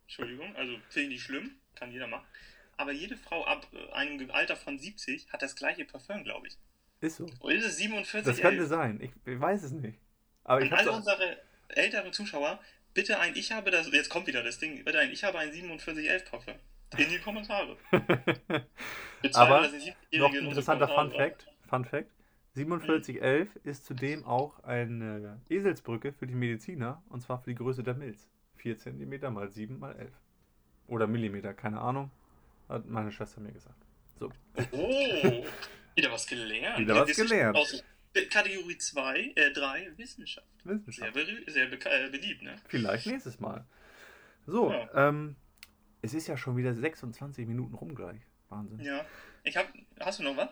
Entschuldigung, 0.04 0.56
also 0.56 0.74
finde 0.90 1.02
ich 1.02 1.10
nicht 1.10 1.24
schlimm, 1.24 1.52
kann 1.76 1.92
jeder 1.92 2.08
machen, 2.08 2.26
aber 2.78 2.92
jede 2.92 3.18
Frau 3.18 3.46
ab 3.46 3.68
äh, 3.74 3.92
einem 3.94 4.30
Alter 4.32 4.56
von 4.56 4.78
70 4.78 5.32
hat 5.32 5.42
das 5.42 5.56
gleiche 5.56 5.86
Parfüm, 5.86 6.24
glaube 6.24 6.48
ich. 6.48 6.58
Ist 7.02 7.18
so. 7.18 7.26
Oder 7.42 7.56
ist 7.56 7.66
es 7.66 7.78
47? 7.78 8.26
Das 8.26 8.42
könnte 8.42 8.66
sein. 8.66 9.00
Ich, 9.02 9.12
ich 9.26 9.40
weiß 9.40 9.64
es 9.64 9.72
nicht. 9.72 10.00
Aber 10.44 10.62
ich 10.62 10.72
alle 10.72 10.92
unsere 10.92 11.38
älteren 11.70 12.14
Zuschauer, 12.14 12.60
bitte 12.94 13.20
ein 13.20 13.36
Ich 13.36 13.52
habe 13.52 13.72
das, 13.72 13.92
jetzt 13.92 14.10
kommt 14.10 14.28
wieder 14.28 14.44
das 14.44 14.60
Ding, 14.60 14.84
bitte 14.84 15.00
ein 15.00 15.12
Ich 15.12 15.24
habe 15.24 15.40
ein 15.40 15.52
4711 15.52 16.30
Parfüm. 16.30 16.56
In 16.98 17.10
die 17.10 17.20
Kommentare. 17.20 17.76
Aber 19.34 19.62
dass 19.62 19.72
die 19.72 19.92
70-Jährige 19.92 20.20
noch 20.20 20.34
in 20.34 20.40
ein 20.40 20.46
interessanter 20.50 20.88
Fun 20.88 21.12
Fact. 21.12 21.48
Fun 21.68 21.84
Fact. 21.84 22.12
4711 22.54 23.50
ist 23.66 23.86
zudem 23.86 24.24
auch 24.24 24.64
eine 24.64 25.42
Eselsbrücke 25.50 26.14
für 26.14 26.26
die 26.26 26.36
Mediziner 26.36 27.04
und 27.10 27.22
zwar 27.22 27.40
für 27.40 27.50
die 27.50 27.56
Größe 27.56 27.84
der 27.84 27.96
Milz. 27.96 28.30
4 28.58 28.78
cm 28.78 29.34
mal 29.34 29.50
7 29.50 29.78
mal 29.78 29.96
11. 29.96 30.12
Oder 30.88 31.08
Millimeter, 31.08 31.54
keine 31.54 31.82
Ahnung. 31.82 32.12
Hat 32.70 32.86
meine 32.88 33.12
Schwester 33.12 33.42
mir 33.42 33.52
gesagt. 33.52 33.78
So. 34.20 34.32
Oh, 34.72 35.46
wieder 35.96 36.12
was 36.12 36.26
gelernt. 36.28 36.80
Wieder 36.80 36.96
was 36.96 37.16
gelernt. 37.16 37.58
Aus 37.58 37.84
Kategorie 38.30 38.78
2, 38.78 39.34
äh 39.36 39.52
3, 39.52 39.92
Wissenschaft. 39.98 40.48
Sehr, 40.64 40.76
Wissenschaft. 40.88 41.16
sehr 41.52 41.70
beka- 41.72 41.90
äh, 41.90 42.10
beliebt, 42.10 42.42
ne? 42.42 42.56
Vielleicht 42.68 43.08
nächstes 43.08 43.40
Mal. 43.40 43.66
So, 44.48 44.72
Ja. 44.72 45.10
ähm, 45.10 45.36
es 46.02 46.14
ist 46.14 46.28
ja 46.28 46.38
schon 46.38 46.56
wieder 46.58 46.74
26 46.74 47.46
Minuten 47.48 47.76
rum 47.76 47.94
gleich. 47.94 48.22
Wahnsinn. 48.50 48.80
Ja, 48.80 48.98
Ja. 48.98 49.06
Ich 49.44 49.56
hab, 49.58 49.68
hast 50.00 50.20
du 50.20 50.24
noch 50.24 50.38
was? 50.38 50.50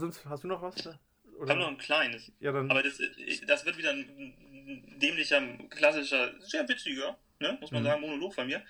sonst 0.00 0.24
hast 0.26 0.44
du 0.44 0.48
noch 0.48 0.60
was? 0.60 0.76
Ich 0.76 0.86
habe 0.86 1.60
noch 1.60 1.68
ein 1.68 1.78
kleines. 1.78 2.30
ja, 2.40 2.52
dann. 2.52 2.70
Aber 2.70 2.82
das, 2.82 2.98
äh, 3.00 3.46
das 3.46 3.64
wird 3.64 3.78
wieder 3.78 3.90
ein 3.92 4.94
dämlicher, 4.98 5.40
klassischer, 5.70 6.32
sehr 6.40 6.68
witziger, 6.68 7.16
ne? 7.40 7.56
muss 7.60 7.70
man 7.70 7.82
Mhm. 7.82 7.86
sagen, 7.86 8.00
Monolog 8.02 8.34
von 8.34 8.46
mir. 8.46 8.62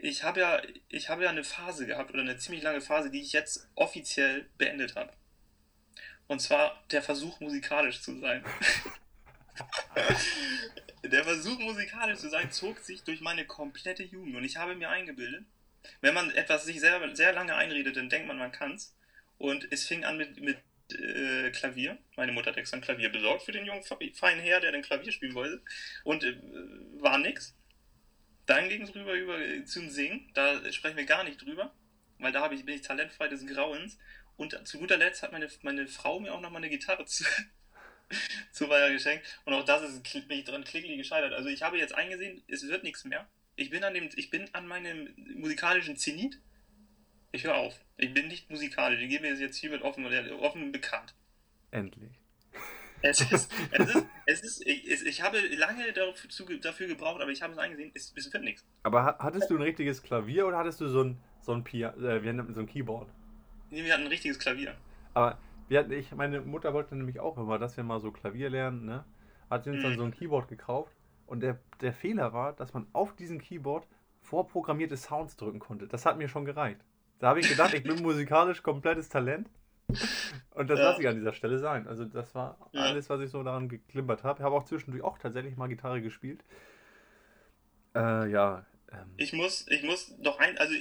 Ich 0.00 0.22
habe 0.22 0.40
ja, 0.40 0.62
ich 0.88 1.08
habe 1.08 1.24
ja 1.24 1.30
eine 1.30 1.44
Phase 1.44 1.86
gehabt 1.86 2.10
oder 2.10 2.20
eine 2.20 2.36
ziemlich 2.36 2.62
lange 2.62 2.80
Phase, 2.80 3.10
die 3.10 3.20
ich 3.20 3.32
jetzt 3.32 3.68
offiziell 3.74 4.48
beendet 4.56 4.96
habe. 4.96 5.12
Und 6.26 6.40
zwar 6.40 6.84
der 6.90 7.02
Versuch, 7.02 7.40
musikalisch 7.40 8.00
zu 8.02 8.18
sein. 8.20 8.44
der 11.02 11.24
Versuch, 11.24 11.58
musikalisch 11.58 12.18
zu 12.18 12.28
sein, 12.28 12.50
zog 12.52 12.78
sich 12.80 13.02
durch 13.02 13.20
meine 13.20 13.46
komplette 13.46 14.02
Jugend. 14.02 14.36
Und 14.36 14.44
ich 14.44 14.56
habe 14.56 14.74
mir 14.74 14.90
eingebildet, 14.90 15.44
wenn 16.00 16.14
man 16.14 16.30
etwas 16.30 16.64
sich 16.64 16.80
sehr, 16.80 17.00
sehr 17.16 17.32
lange 17.32 17.54
einredet, 17.54 17.96
dann 17.96 18.10
denkt 18.10 18.28
man, 18.28 18.38
man 18.38 18.52
kann's. 18.52 18.94
Und 19.38 19.66
es 19.70 19.86
fing 19.86 20.04
an 20.04 20.18
mit, 20.18 20.40
mit 20.40 20.58
äh, 20.92 21.50
Klavier. 21.50 21.98
Meine 22.16 22.32
Mutter 22.32 22.50
hat 22.50 22.56
extra 22.56 22.76
ein 22.76 22.82
Klavier 22.82 23.10
besorgt 23.10 23.42
für 23.42 23.52
den 23.52 23.64
jungen, 23.64 23.82
feinen 24.14 24.40
Herr, 24.40 24.60
der 24.60 24.72
den 24.72 24.82
Klavier 24.82 25.12
spielen 25.12 25.34
wollte. 25.34 25.62
Und 26.04 26.24
äh, 26.24 26.36
war 27.00 27.18
nix. 27.18 27.54
Dann 28.48 28.68
ging 28.70 28.80
es 28.82 28.94
rüber 28.94 29.12
über, 29.12 29.38
äh, 29.38 29.64
zum 29.66 29.90
Singen. 29.90 30.30
Da 30.32 30.72
sprechen 30.72 30.96
wir 30.96 31.04
gar 31.04 31.22
nicht 31.22 31.42
drüber, 31.44 31.74
weil 32.18 32.32
da 32.32 32.50
ich, 32.50 32.64
bin 32.64 32.74
ich 32.74 32.80
talentfrei 32.82 33.28
des 33.28 33.46
Grauens. 33.46 33.98
Und 34.38 34.66
zu 34.66 34.78
guter 34.78 34.96
Letzt 34.96 35.22
hat 35.22 35.32
meine, 35.32 35.48
meine 35.62 35.86
Frau 35.86 36.18
mir 36.18 36.32
auch 36.32 36.40
noch 36.40 36.50
mal 36.50 36.56
eine 36.56 36.70
Gitarre 36.70 37.04
zu, 37.06 37.24
zu 38.52 38.68
Weihnachten 38.70 38.94
geschenkt. 38.94 39.40
Und 39.44 39.52
auch 39.52 39.64
das 39.64 39.82
ist 39.82 40.06
kl- 40.06 40.26
bin 40.26 40.38
ich 40.38 40.44
dran 40.44 40.64
klickli 40.64 40.96
gescheitert. 40.96 41.34
Also 41.34 41.50
ich 41.50 41.62
habe 41.62 41.76
jetzt 41.76 41.94
eingesehen, 41.94 42.42
es 42.48 42.66
wird 42.66 42.84
nichts 42.84 43.04
mehr. 43.04 43.28
Ich 43.56 43.68
bin 43.68 43.84
an 43.84 43.92
dem, 43.92 44.08
ich 44.16 44.30
bin 44.30 44.48
an 44.54 44.66
meinem 44.66 45.14
musikalischen 45.34 45.96
Zenit. 45.96 46.40
Ich 47.32 47.44
höre 47.44 47.56
auf. 47.56 47.78
Ich 47.98 48.14
bin 48.14 48.28
nicht 48.28 48.48
musikalisch. 48.48 49.02
Ich 49.02 49.10
gebe 49.10 49.28
es 49.28 49.40
jetzt 49.40 49.58
hiermit 49.58 49.82
offen, 49.82 50.06
offen 50.40 50.72
bekannt. 50.72 51.14
Endlich. 51.70 52.17
Es 53.02 53.20
ist, 53.20 53.52
es 53.70 53.94
ist, 53.94 54.06
es 54.26 54.40
ist 54.42 54.66
ich, 54.66 55.06
ich 55.06 55.22
habe 55.22 55.38
lange 55.56 55.92
dafür, 55.92 56.58
dafür 56.60 56.86
gebraucht, 56.88 57.20
aber 57.22 57.30
ich 57.30 57.42
habe 57.42 57.52
es 57.52 57.58
eingesehen, 57.58 57.90
es, 57.94 58.12
es 58.16 58.32
wird 58.32 58.42
nichts. 58.44 58.64
Aber 58.82 59.04
ha- 59.04 59.16
hattest 59.18 59.50
du 59.50 59.56
ein 59.56 59.62
richtiges 59.62 60.02
Klavier 60.02 60.46
oder 60.46 60.58
hattest 60.58 60.80
du 60.80 60.88
so 60.88 61.02
ein, 61.04 61.18
so 61.40 61.52
ein, 61.52 61.64
Pia 61.64 61.90
äh, 61.90 62.20
nennt 62.20 62.38
man- 62.38 62.54
so 62.54 62.60
ein 62.60 62.66
Keyboard? 62.66 63.08
Nee, 63.70 63.84
Wir 63.84 63.92
hatten 63.92 64.04
ein 64.04 64.08
richtiges 64.08 64.38
Klavier. 64.38 64.74
Aber 65.14 65.38
wir 65.68 65.80
hatten, 65.80 65.92
ich, 65.92 66.12
meine 66.12 66.40
Mutter 66.40 66.72
wollte 66.74 66.96
nämlich 66.96 67.20
auch 67.20 67.36
immer, 67.38 67.58
dass 67.58 67.76
wir 67.76 67.84
mal 67.84 68.00
so 68.00 68.10
Klavier 68.10 68.50
lernen, 68.50 68.84
ne? 68.86 69.04
Hat 69.50 69.64
sie 69.64 69.70
uns 69.70 69.82
dann 69.82 69.92
Mhm. 69.92 69.96
so 69.98 70.04
ein 70.04 70.10
Keyboard 70.12 70.48
gekauft 70.48 70.92
und 71.26 71.40
der, 71.40 71.58
der 71.80 71.92
Fehler 71.92 72.32
war, 72.32 72.52
dass 72.52 72.74
man 72.74 72.86
auf 72.92 73.14
diesem 73.16 73.38
Keyboard 73.40 73.86
vorprogrammierte 74.22 74.96
Sounds 74.96 75.36
drücken 75.36 75.58
konnte. 75.58 75.86
Das 75.86 76.04
hat 76.04 76.18
mir 76.18 76.28
schon 76.28 76.44
gereicht. 76.44 76.80
Da 77.18 77.28
habe 77.28 77.40
ich 77.40 77.48
gedacht, 77.48 77.72
ich 77.74 77.82
bin 77.82 77.96
musikalisch 78.02 78.62
komplettes 78.62 79.08
Talent. 79.08 79.48
Und 80.50 80.68
das 80.68 80.78
Ja. 80.78 80.90
lasse 80.90 81.00
ich 81.02 81.08
an 81.08 81.16
dieser 81.16 81.32
Stelle 81.32 81.58
sein. 81.58 81.86
Also 81.86 82.04
das 82.04 82.34
war 82.34 82.68
Ja. 82.72 82.82
alles, 82.82 83.08
was 83.08 83.20
ich 83.20 83.30
so 83.30 83.42
daran 83.42 83.68
geklimpert 83.68 84.22
habe. 84.24 84.40
Ich 84.40 84.44
habe 84.44 84.54
auch 84.54 84.64
zwischendurch 84.64 85.02
auch 85.02 85.18
tatsächlich 85.18 85.56
mal 85.56 85.68
Gitarre 85.68 86.02
gespielt. 86.02 86.44
Äh, 87.94 88.30
ja. 88.30 88.66
Ähm, 88.92 89.14
Ich 89.16 89.32
muss, 89.32 89.66
ich 89.68 89.82
muss 89.82 90.16
noch 90.18 90.38
ein, 90.38 90.56
also 90.58 90.74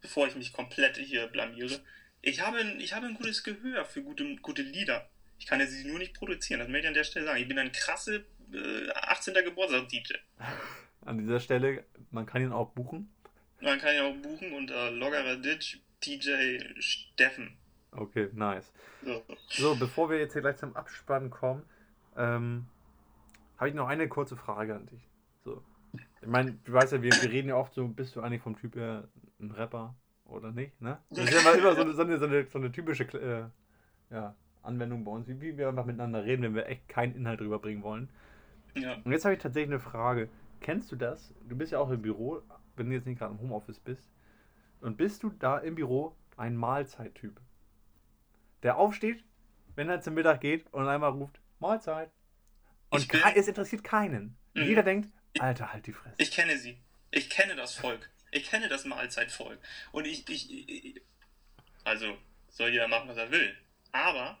bevor 0.00 0.26
ich 0.26 0.34
mich 0.36 0.52
komplett 0.52 0.96
hier 0.96 1.26
blamiere, 1.26 1.80
ich 2.22 2.40
habe, 2.40 2.58
ein- 2.58 2.80
ich 2.80 2.92
habe 2.94 3.06
ein 3.06 3.14
gutes 3.14 3.42
Gehör 3.44 3.84
für 3.84 4.02
gute, 4.02 4.36
gute 4.36 4.62
Lieder. 4.62 5.08
Ich 5.38 5.46
kann 5.46 5.60
ja 5.60 5.66
sie 5.66 5.84
nur 5.86 5.98
nicht 5.98 6.14
produzieren, 6.14 6.60
das 6.60 6.68
möchte 6.68 6.82
ich 6.86 6.88
an 6.88 6.94
der 6.94 7.04
Stelle 7.04 7.26
sagen. 7.26 7.40
Ich 7.40 7.48
bin 7.48 7.58
ein 7.58 7.72
krasse 7.72 8.24
äh, 8.52 8.90
18. 8.94 9.34
Geburtstag-DJ. 9.44 10.14
an 11.04 11.18
dieser 11.18 11.40
Stelle, 11.40 11.84
man 12.10 12.24
kann 12.26 12.42
ihn 12.42 12.52
auch 12.52 12.70
buchen. 12.72 13.12
Man 13.60 13.78
kann 13.78 13.94
ja 13.94 14.04
auch 14.04 14.14
buchen 14.16 14.52
unter 14.52 14.90
Loggerer 14.90 15.36
Ditch 15.36 15.78
DJ 16.04 16.58
Steffen. 16.78 17.56
Okay, 17.96 18.28
nice. 18.32 18.72
So. 19.48 19.76
Bevor 19.76 20.10
wir 20.10 20.18
jetzt 20.18 20.32
hier 20.32 20.42
gleich 20.42 20.56
zum 20.56 20.74
Abspann 20.76 21.30
kommen, 21.30 21.62
ähm, 22.16 22.66
habe 23.56 23.68
ich 23.68 23.74
noch 23.74 23.88
eine 23.88 24.08
kurze 24.08 24.36
Frage 24.36 24.74
an 24.74 24.86
dich. 24.86 25.08
So. 25.44 25.62
Ich 26.20 26.28
meine, 26.28 26.52
du 26.64 26.72
weißt 26.72 26.92
ja, 26.92 27.02
wir, 27.02 27.12
wir 27.12 27.30
reden 27.30 27.48
ja 27.48 27.56
oft 27.56 27.74
so, 27.74 27.86
bist 27.86 28.16
du 28.16 28.20
eigentlich 28.20 28.42
vom 28.42 28.56
Typ 28.56 28.74
her 28.76 29.08
ein 29.40 29.50
Rapper 29.50 29.94
oder 30.24 30.50
nicht, 30.50 30.80
ne? 30.80 30.98
Das 31.10 31.24
ist 31.24 31.34
ja 31.34 31.40
immer, 31.40 31.74
so, 31.74 31.82
eine, 31.82 31.92
so, 31.92 32.02
eine, 32.02 32.18
so, 32.18 32.24
eine, 32.26 32.46
so 32.46 32.58
eine 32.58 32.72
typische 32.72 33.04
äh, 33.04 33.44
ja, 34.14 34.34
Anwendung 34.62 35.04
bei 35.04 35.12
uns, 35.12 35.28
wie, 35.28 35.40
wie 35.40 35.56
wir 35.56 35.68
einfach 35.68 35.84
miteinander 35.84 36.24
reden, 36.24 36.42
wenn 36.42 36.54
wir 36.54 36.66
echt 36.66 36.88
keinen 36.88 37.14
Inhalt 37.14 37.40
rüberbringen 37.40 37.82
wollen. 37.82 38.08
Ja. 38.74 38.96
Und 39.04 39.12
jetzt 39.12 39.24
habe 39.24 39.34
ich 39.34 39.40
tatsächlich 39.40 39.70
eine 39.70 39.80
Frage. 39.80 40.28
Kennst 40.60 40.90
du 40.90 40.96
das? 40.96 41.32
Du 41.48 41.56
bist 41.56 41.72
ja 41.72 41.78
auch 41.78 41.90
im 41.90 42.02
Büro, 42.02 42.40
wenn 42.76 42.88
du 42.88 42.94
jetzt 42.94 43.06
nicht 43.06 43.18
gerade 43.18 43.34
im 43.34 43.40
Homeoffice 43.40 43.78
bist. 43.78 44.10
Und 44.80 44.96
bist 44.96 45.22
du 45.22 45.30
da 45.30 45.58
im 45.58 45.76
Büro 45.76 46.16
ein 46.36 46.56
Mahlzeittyp? 46.56 47.40
Der 48.64 48.76
aufsteht, 48.78 49.22
wenn 49.76 49.88
er 49.88 50.00
zum 50.00 50.14
Mittag 50.14 50.40
geht 50.40 50.66
und 50.72 50.88
einmal 50.88 51.10
ruft, 51.12 51.38
Mahlzeit. 51.60 52.10
Und 52.90 53.06
bin- 53.08 53.20
es 53.36 53.46
interessiert 53.46 53.84
keinen. 53.84 54.36
Und 54.54 54.62
Mhm. 54.62 54.68
Jeder 54.68 54.82
denkt, 54.82 55.08
Alter, 55.38 55.72
halt 55.72 55.86
die 55.86 55.92
Fresse. 55.92 56.14
Ich 56.18 56.30
kenne 56.30 56.56
sie. 56.58 56.78
Ich 57.10 57.28
kenne 57.30 57.54
das 57.56 57.74
Volk. 57.74 58.08
Ich 58.30 58.44
kenne 58.48 58.68
das 58.68 58.84
Mahlzeitvolk. 58.84 59.58
Und 59.92 60.06
ich, 60.06 60.28
ich, 60.28 60.68
ich 60.68 61.02
also 61.84 62.16
soll 62.48 62.70
jeder 62.70 62.88
machen, 62.88 63.08
was 63.08 63.16
er 63.16 63.30
will. 63.30 63.56
Aber 63.92 64.38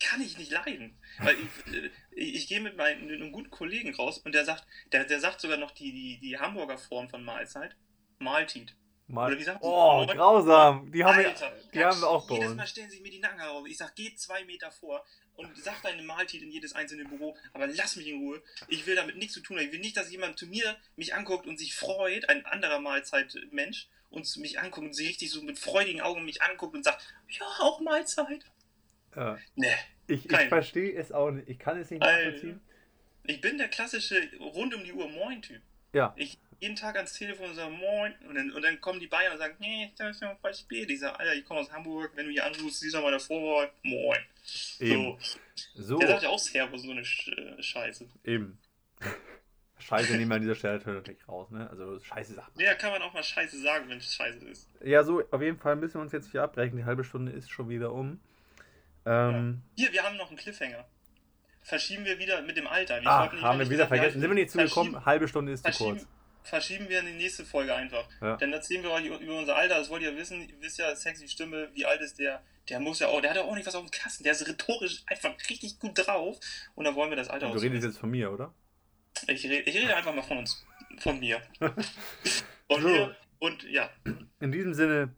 kann 0.00 0.20
ich 0.20 0.36
nicht 0.36 0.50
leiden. 0.50 0.98
Weil 1.20 1.36
ich, 1.36 1.74
äh, 1.74 1.90
ich, 2.10 2.34
ich 2.34 2.48
gehe 2.48 2.60
mit, 2.60 2.76
meinem- 2.76 3.06
mit 3.06 3.20
einem 3.20 3.32
guten 3.32 3.50
Kollegen 3.50 3.94
raus 3.94 4.18
und 4.18 4.34
der 4.34 4.44
sagt, 4.44 4.66
der, 4.92 5.04
der 5.04 5.20
sagt 5.20 5.40
sogar 5.40 5.56
noch 5.56 5.70
die, 5.70 5.92
die, 5.92 6.18
die 6.18 6.38
Hamburger 6.38 6.76
Form 6.76 7.08
von 7.08 7.24
Mahlzeit. 7.24 7.74
Mahltit. 8.18 8.74
Mal 9.08 9.30
Oder 9.30 9.38
wie 9.38 9.44
sagt 9.44 9.58
oh, 9.62 10.02
Oder- 10.02 10.14
grausam. 10.14 10.90
Die 10.90 11.04
haben, 11.04 11.18
wir, 11.18 11.28
Alter, 11.28 11.52
die 11.72 11.84
haben 11.84 12.00
wir 12.00 12.08
auch 12.08 12.26
bei 12.26 12.34
Jedes. 12.36 12.54
Mal 12.54 12.66
stellen 12.66 12.90
sich 12.90 13.00
mir 13.00 13.10
die 13.10 13.20
Nacken 13.20 13.40
auf. 13.40 13.66
Ich 13.66 13.76
sag, 13.76 13.94
geh 13.94 14.14
zwei 14.16 14.44
Meter 14.44 14.70
vor 14.72 15.04
und 15.36 15.56
sag 15.56 15.80
deine 15.82 16.02
Mahltit 16.02 16.42
in 16.42 16.50
jedes 16.50 16.74
einzelne 16.74 17.04
Büro, 17.04 17.36
aber 17.52 17.66
lass 17.68 17.96
mich 17.96 18.08
in 18.08 18.18
Ruhe. 18.18 18.42
Ich 18.68 18.86
will 18.86 18.96
damit 18.96 19.16
nichts 19.16 19.34
zu 19.34 19.40
tun 19.40 19.58
haben. 19.58 19.66
Ich 19.66 19.72
will 19.72 19.80
nicht, 19.80 19.96
dass 19.96 20.10
jemand 20.10 20.38
zu 20.38 20.46
mir 20.46 20.76
mich 20.96 21.14
anguckt 21.14 21.46
und 21.46 21.58
sich 21.58 21.74
freut, 21.74 22.28
ein 22.28 22.44
anderer 22.46 22.80
Mahlzeitmensch, 22.80 23.88
und 24.10 24.36
mich 24.38 24.58
anguckt 24.58 24.86
und 24.86 24.92
sich 24.94 25.08
richtig 25.08 25.30
so 25.30 25.42
mit 25.42 25.58
freudigen 25.58 26.00
Augen 26.00 26.24
mich 26.24 26.42
anguckt 26.42 26.74
und 26.74 26.84
sagt, 26.84 27.02
ja, 27.28 27.46
auch 27.60 27.80
Mahlzeit. 27.80 28.44
Ja. 29.14 29.38
Ne, 29.54 29.68
Ich, 30.06 30.30
ich 30.30 30.48
verstehe 30.48 30.94
es 30.94 31.12
auch 31.12 31.30
nicht. 31.30 31.48
Ich 31.48 31.58
kann 31.58 31.78
es 31.78 31.90
nicht 31.90 32.02
Alter. 32.02 32.24
nachvollziehen. 32.24 32.60
ich 33.24 33.40
bin 33.40 33.58
der 33.58 33.68
klassische 33.68 34.30
rund 34.40 34.74
um 34.74 34.84
die 34.84 34.92
Uhr 34.92 35.08
Moin-Typ. 35.08 35.60
Ja. 35.92 36.14
Ich 36.16 36.38
jeden 36.60 36.76
Tag 36.76 36.96
ans 36.96 37.12
Telefon 37.12 37.50
und 37.50 37.54
sage 37.54 37.70
Moin 37.72 38.14
und 38.28 38.34
dann, 38.34 38.50
und 38.52 38.62
dann 38.62 38.80
kommen 38.80 39.00
die 39.00 39.06
Bayern 39.06 39.32
und 39.32 39.38
sagen, 39.38 39.54
nee, 39.58 39.92
das 39.98 40.16
ist 40.16 40.22
ja 40.22 40.34
voll 40.36 40.54
spät. 40.54 40.90
Ich 40.90 41.00
sage, 41.00 41.18
Alter, 41.18 41.34
ich 41.34 41.44
komme 41.44 41.60
aus 41.60 41.70
Hamburg, 41.72 42.10
wenn 42.14 42.26
du 42.26 42.32
hier 42.32 42.44
anrufst, 42.44 42.80
siehst 42.80 42.94
du 42.94 43.00
mal 43.00 43.10
davor, 43.12 43.68
Moin. 43.82 44.18
Eben. 44.80 45.16
So, 45.74 45.82
So, 45.82 45.98
Der 45.98 46.08
sagt 46.08 46.22
ja 46.22 46.28
auch 46.28 46.38
Servus, 46.38 46.82
so 46.82 46.90
eine 46.90 47.00
äh, 47.02 47.62
Scheiße. 47.62 48.06
eben. 48.24 48.58
Scheiße 49.78 50.16
nehmen 50.16 50.30
wir 50.30 50.36
an 50.36 50.40
dieser 50.42 50.54
Stelle 50.54 50.78
natürlich 50.84 51.28
raus, 51.28 51.50
ne? 51.50 51.68
Also 51.70 52.00
scheiße 52.00 52.34
Sachen. 52.34 52.52
Ja, 52.58 52.74
kann 52.74 52.90
man 52.90 53.02
auch 53.02 53.12
mal 53.12 53.22
Scheiße 53.22 53.60
sagen, 53.60 53.88
wenn 53.88 53.98
es 53.98 54.14
Scheiße 54.14 54.38
ist. 54.48 54.68
Ja, 54.82 55.04
so, 55.04 55.22
auf 55.30 55.42
jeden 55.42 55.58
Fall 55.58 55.76
müssen 55.76 55.94
wir 55.94 56.00
uns 56.00 56.12
jetzt 56.12 56.30
hier 56.32 56.42
abbrechen. 56.42 56.76
Die 56.78 56.84
halbe 56.84 57.04
Stunde 57.04 57.30
ist 57.32 57.50
schon 57.50 57.68
wieder 57.68 57.92
um. 57.92 58.18
Ähm, 59.04 59.62
Hier, 59.76 59.92
wir 59.92 60.02
haben 60.02 60.16
noch 60.16 60.28
einen 60.28 60.38
Cliffhanger. 60.38 60.84
Verschieben 61.62 62.04
wir 62.04 62.18
wieder 62.18 62.42
mit 62.42 62.56
dem 62.56 62.66
Alter. 62.66 63.00
Ich 63.00 63.06
ach, 63.06 63.32
nicht- 63.32 63.42
haben 63.42 63.58
wir 63.58 63.66
wieder 63.66 63.84
gesagt, 63.84 63.88
vergessen. 63.88 64.20
Sind 64.20 64.30
wir 64.30 64.34
nicht 64.34 64.50
zugekommen? 64.50 65.04
Halbe 65.04 65.28
Stunde 65.28 65.52
ist 65.52 65.64
zu 65.64 65.72
kurz. 65.84 66.06
Verschieben 66.46 66.88
wir 66.88 67.00
in 67.00 67.06
die 67.06 67.12
nächste 67.12 67.44
Folge 67.44 67.74
einfach. 67.74 68.08
Ja. 68.20 68.36
Dann 68.36 68.52
erzählen 68.52 68.82
wir 68.82 68.90
euch 68.90 69.06
über 69.06 69.38
unser 69.38 69.56
Alter. 69.56 69.76
Das 69.78 69.90
wollt 69.90 70.02
ihr 70.02 70.16
wissen. 70.16 70.48
Ihr 70.48 70.60
wisst 70.60 70.78
ja, 70.78 70.94
sexy 70.94 71.28
Stimme, 71.28 71.68
wie 71.74 71.84
alt 71.86 72.00
ist 72.00 72.18
der? 72.18 72.42
Der 72.68 72.80
muss 72.80 72.98
ja 72.98 73.08
auch, 73.08 73.20
der 73.20 73.30
hat 73.30 73.36
ja 73.36 73.44
auch 73.44 73.54
nicht 73.54 73.66
was 73.66 73.74
auf 73.74 73.84
dem 73.84 73.90
Kasten. 73.90 74.24
Der 74.24 74.32
ist 74.32 74.46
rhetorisch 74.48 75.02
einfach 75.06 75.34
richtig 75.48 75.78
gut 75.78 75.92
drauf. 75.94 76.38
Und 76.74 76.84
dann 76.84 76.94
wollen 76.94 77.10
wir 77.10 77.16
das 77.16 77.28
Alter 77.28 77.50
Du 77.50 77.58
redest 77.58 77.84
jetzt 77.84 77.98
von 77.98 78.10
mir, 78.10 78.32
oder? 78.32 78.52
Ich 79.28 79.44
rede, 79.44 79.60
ich 79.68 79.76
rede 79.76 79.94
einfach 79.94 80.14
mal 80.14 80.22
von 80.22 80.38
uns. 80.38 80.64
Von 80.98 81.20
mir. 81.20 81.40
Und 82.68 82.82
So. 82.82 82.88
hier, 82.88 83.16
Und 83.38 83.62
ja. 83.64 83.90
In 84.40 84.50
diesem 84.52 84.74
Sinne, 84.74 85.14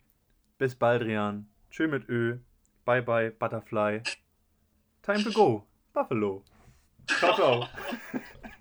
bis 0.58 0.74
bald, 0.74 1.02
Rian. 1.02 1.48
Tschö 1.70 1.88
mit 1.88 2.08
Ö. 2.08 2.38
Bye 2.84 3.02
bye, 3.02 3.30
Butterfly. 3.30 4.02
Time 5.02 5.22
to 5.24 5.30
go. 5.32 5.66
Buffalo. 5.92 6.44
Ciao, 7.06 7.34
ciao. 7.34 7.68